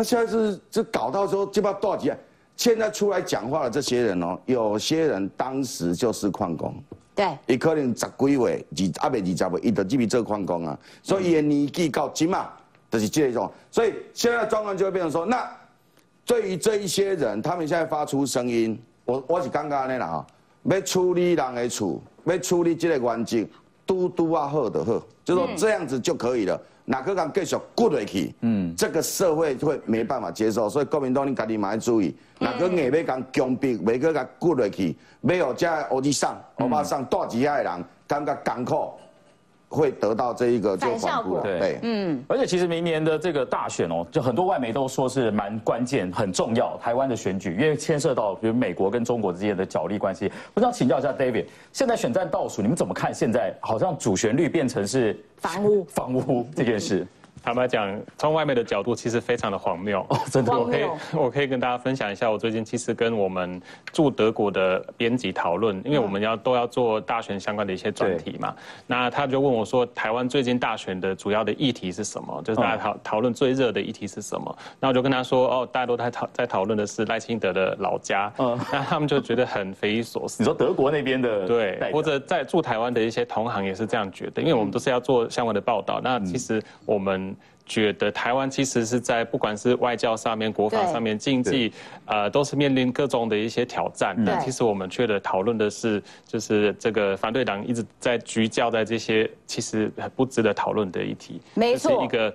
[0.00, 2.16] 那现在是就搞到说这把多少级啊？
[2.56, 6.74] 现在出来讲话的这些人哦，有些人当时就是矿工。
[7.14, 12.48] 对，伊可能十几岁，二阿伯二十岁，伊就入去做矿工啊，所以伊的年纪到今嘛，
[12.90, 13.52] 就是这种。
[13.70, 15.46] 所以现在状况就会变成说，那
[16.24, 20.26] 对于这一些人，他们现在发出声音，我我是刚刚那啦哈，
[20.64, 23.46] 要处理人的厝，要处理这个环境，
[23.90, 26.56] 嘟嘟啊好的好，就说这样子就可以了。
[26.84, 28.32] 哪个敢继续过下去？
[28.42, 38.96] 嗯，这个社会会没办法接受，所以国民党你家己嘛要注意，哪个硬要讲强逼，每个敢过下去，没有这欧弟上、欧巴上大几下的人，感觉港口。
[39.70, 50.30] 会得到这一个反效果，对，嗯，而且其实明年的这个大选哦，就很多外媒都说是蛮关键、很重要，台湾的选举，因为牵涉到比如美国跟中国之间的角力关系。
[50.54, 53.14] 我想请教一下 David，现在选战倒数，你们怎么看？
[53.14, 57.06] 现在好像主旋律变成是房屋，房屋这件事。
[57.42, 60.04] 坦白讲，从外面的角度，其实非常的荒谬。
[60.10, 60.84] 哦，真的，我可以，
[61.14, 63.60] 我可以跟大家分享一下，我最近其实跟我们
[63.92, 68.54] 驻德国的编辑讨论，因为我们要都要做大选相关的一些专题嘛。
[68.86, 72.42] 那他就问我说，台湾最近大选的主要的议题是什么？
[72.44, 74.56] 就是大家讨讨论最热的议题是什么？
[74.78, 78.30] 那我就跟他说，哦，大家都在讨在讨论的是赖清德的老家。
[78.38, 80.42] 嗯，那他们就觉得很匪夷所思。
[80.42, 86.00] 你说德国那边的对，或者在驻台湾的一些同行也是这样觉得，因为我们都是要做相关的报道。
[86.04, 87.29] 那其实我们。
[87.70, 91.72] 觉得台湾其实是在不管是外交上面、国防上面、经济，
[92.04, 94.20] 呃，都是面临各种的一些挑战。
[94.26, 101.40] 但其实我们却的讨论的是，就是这个反对党一直在聚焦在这些其实不值得讨论的议题。
[101.54, 102.34] 没错，一个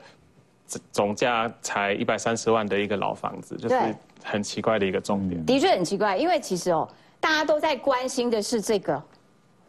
[0.93, 3.75] 总价才一百三十万的一个老房子，就是
[4.23, 5.45] 很奇怪的一个重点。
[5.45, 6.87] 的确很奇怪，因为其实哦，
[7.19, 9.03] 大家都在关心的是这个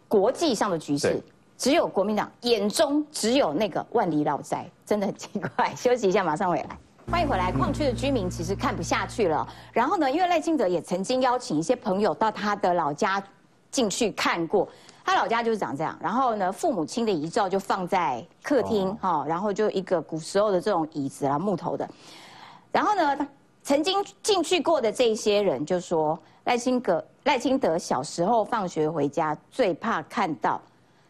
[0.06, 1.20] 国际上的局势。
[1.56, 5.74] 只有国民党眼中只有那个万里老宅，真的很奇怪。
[5.74, 6.78] 休息一下，马上回来。
[7.10, 7.50] 欢迎回来。
[7.52, 9.46] 矿区的居民其实看不下去了。
[9.72, 13.22] 然后呢，因为赖清德也曾经邀请一些朋友到他的老家
[13.70, 14.68] 进去看过，
[15.04, 15.96] 他老家就是长这样。
[16.00, 21.88] 然后呢，父母亲的遗照就放在客厅，哈，然后就一个古时候的这种椅子啦，木头的。
[22.70, 23.28] 然后呢，
[23.62, 30.60] 曾经进去过的这些人就说，赖清德赖清德小时候放学回家最怕看到。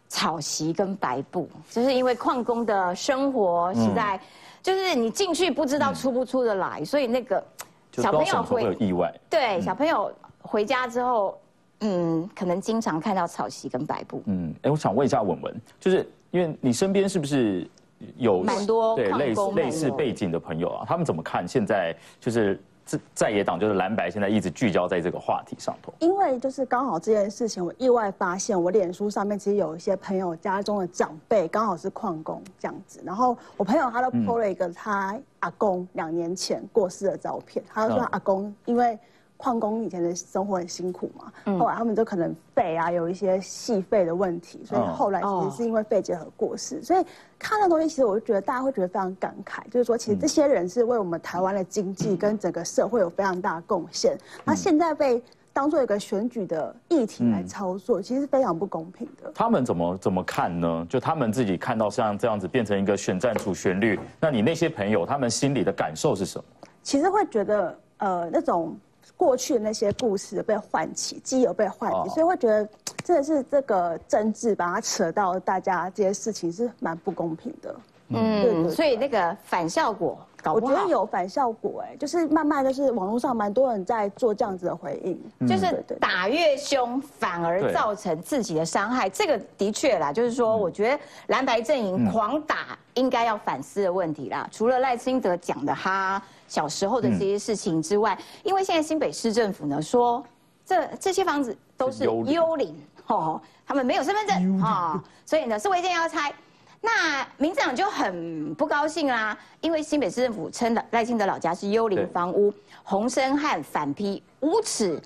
[0.07, 4.19] 草席跟白布，就是因为矿工的生活实在，
[4.61, 7.43] 就是你进去不知道出不出得来，所以那个
[7.91, 9.13] 小朋友会有意外。
[9.29, 11.37] 对，小朋友回家之后，
[11.81, 14.23] 嗯，可能经常看到草席跟白布。
[14.25, 17.69] 嗯，哎，我想问一下文文，就是因为你身边是不是
[18.15, 20.85] 有蛮多对类似类似背景的朋友啊？
[20.87, 22.59] 他们怎么看现在就是？
[22.87, 25.93] 在在野党就是蓝白，现在一直聚焦在这个话题上头。
[25.99, 32.99] 因为就是刚好这件事情，我意外发现，我脸书上面其实有一些朋友家中的长辈刚好是矿工这样子。
[33.03, 38.97] 然后我朋友他都 po 了一个他阿公两年前过世的照片，他就说阿公因为。
[39.37, 46.81] 矿工以前的生活很辛苦嘛，后来他们就可能肺啊有一些细肺的问题，所以后来其实是因为肺结核过世。
[46.81, 47.05] 所以
[47.37, 54.17] 看那东西，其实我就觉得大家会觉得非常感慨，就是说其实这些人是为我们台湾的经济跟整个社会有非常大的贡献。
[54.43, 55.21] 那现在被
[55.53, 59.31] 当做一个选举的议题来操作，其实是非常不公平的。
[59.35, 60.87] 他们怎么怎么看呢？
[60.89, 66.43] 就他们自己看到像这样子变成一个选战主旋律，那你那些朋友他们心里的感受是什么？
[66.81, 68.75] 其实会觉得呃那种。
[69.15, 72.67] 过去的那些故事被唤起，基友被唤起，所以会觉得
[73.03, 77.75] 真的是这个政治把它扯到大家这些事情是蛮不公平的。
[78.09, 94.47] 嗯，所以那个反效果，我觉得有反效果，哎，就是慢慢就是网络上蛮多人在做这样子的回应，就是打越凶反而造成自己的伤害，这个的确啦，就是说我觉得蓝白阵营狂打应该要反思的问题啦。
[94.53, 96.21] 除了赖清德讲的哈。
[96.47, 100.23] 小时候的这些事情之外，因为现在新北市政府呢说，
[100.65, 102.75] 这这些房子都是幽灵。
[103.07, 106.33] 哦，他们没有身份证哦，所以呢是违建要拆。
[106.81, 115.01] 那民进党就很不高兴啦，因为新北市政府称的赖清德老家是幽灵房屋，洪生汉反批无耻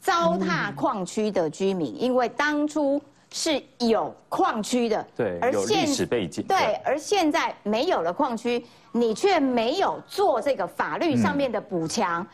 [0.00, 3.00] 糟蹋矿区的居民，因为当初
[3.32, 12.26] 是有矿区的，对，有历史背景，对，而现在没有了矿区，你却没有做这个法律上面的补强，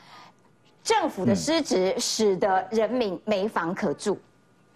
[0.82, 4.18] 政府的失职使得人民没房可住。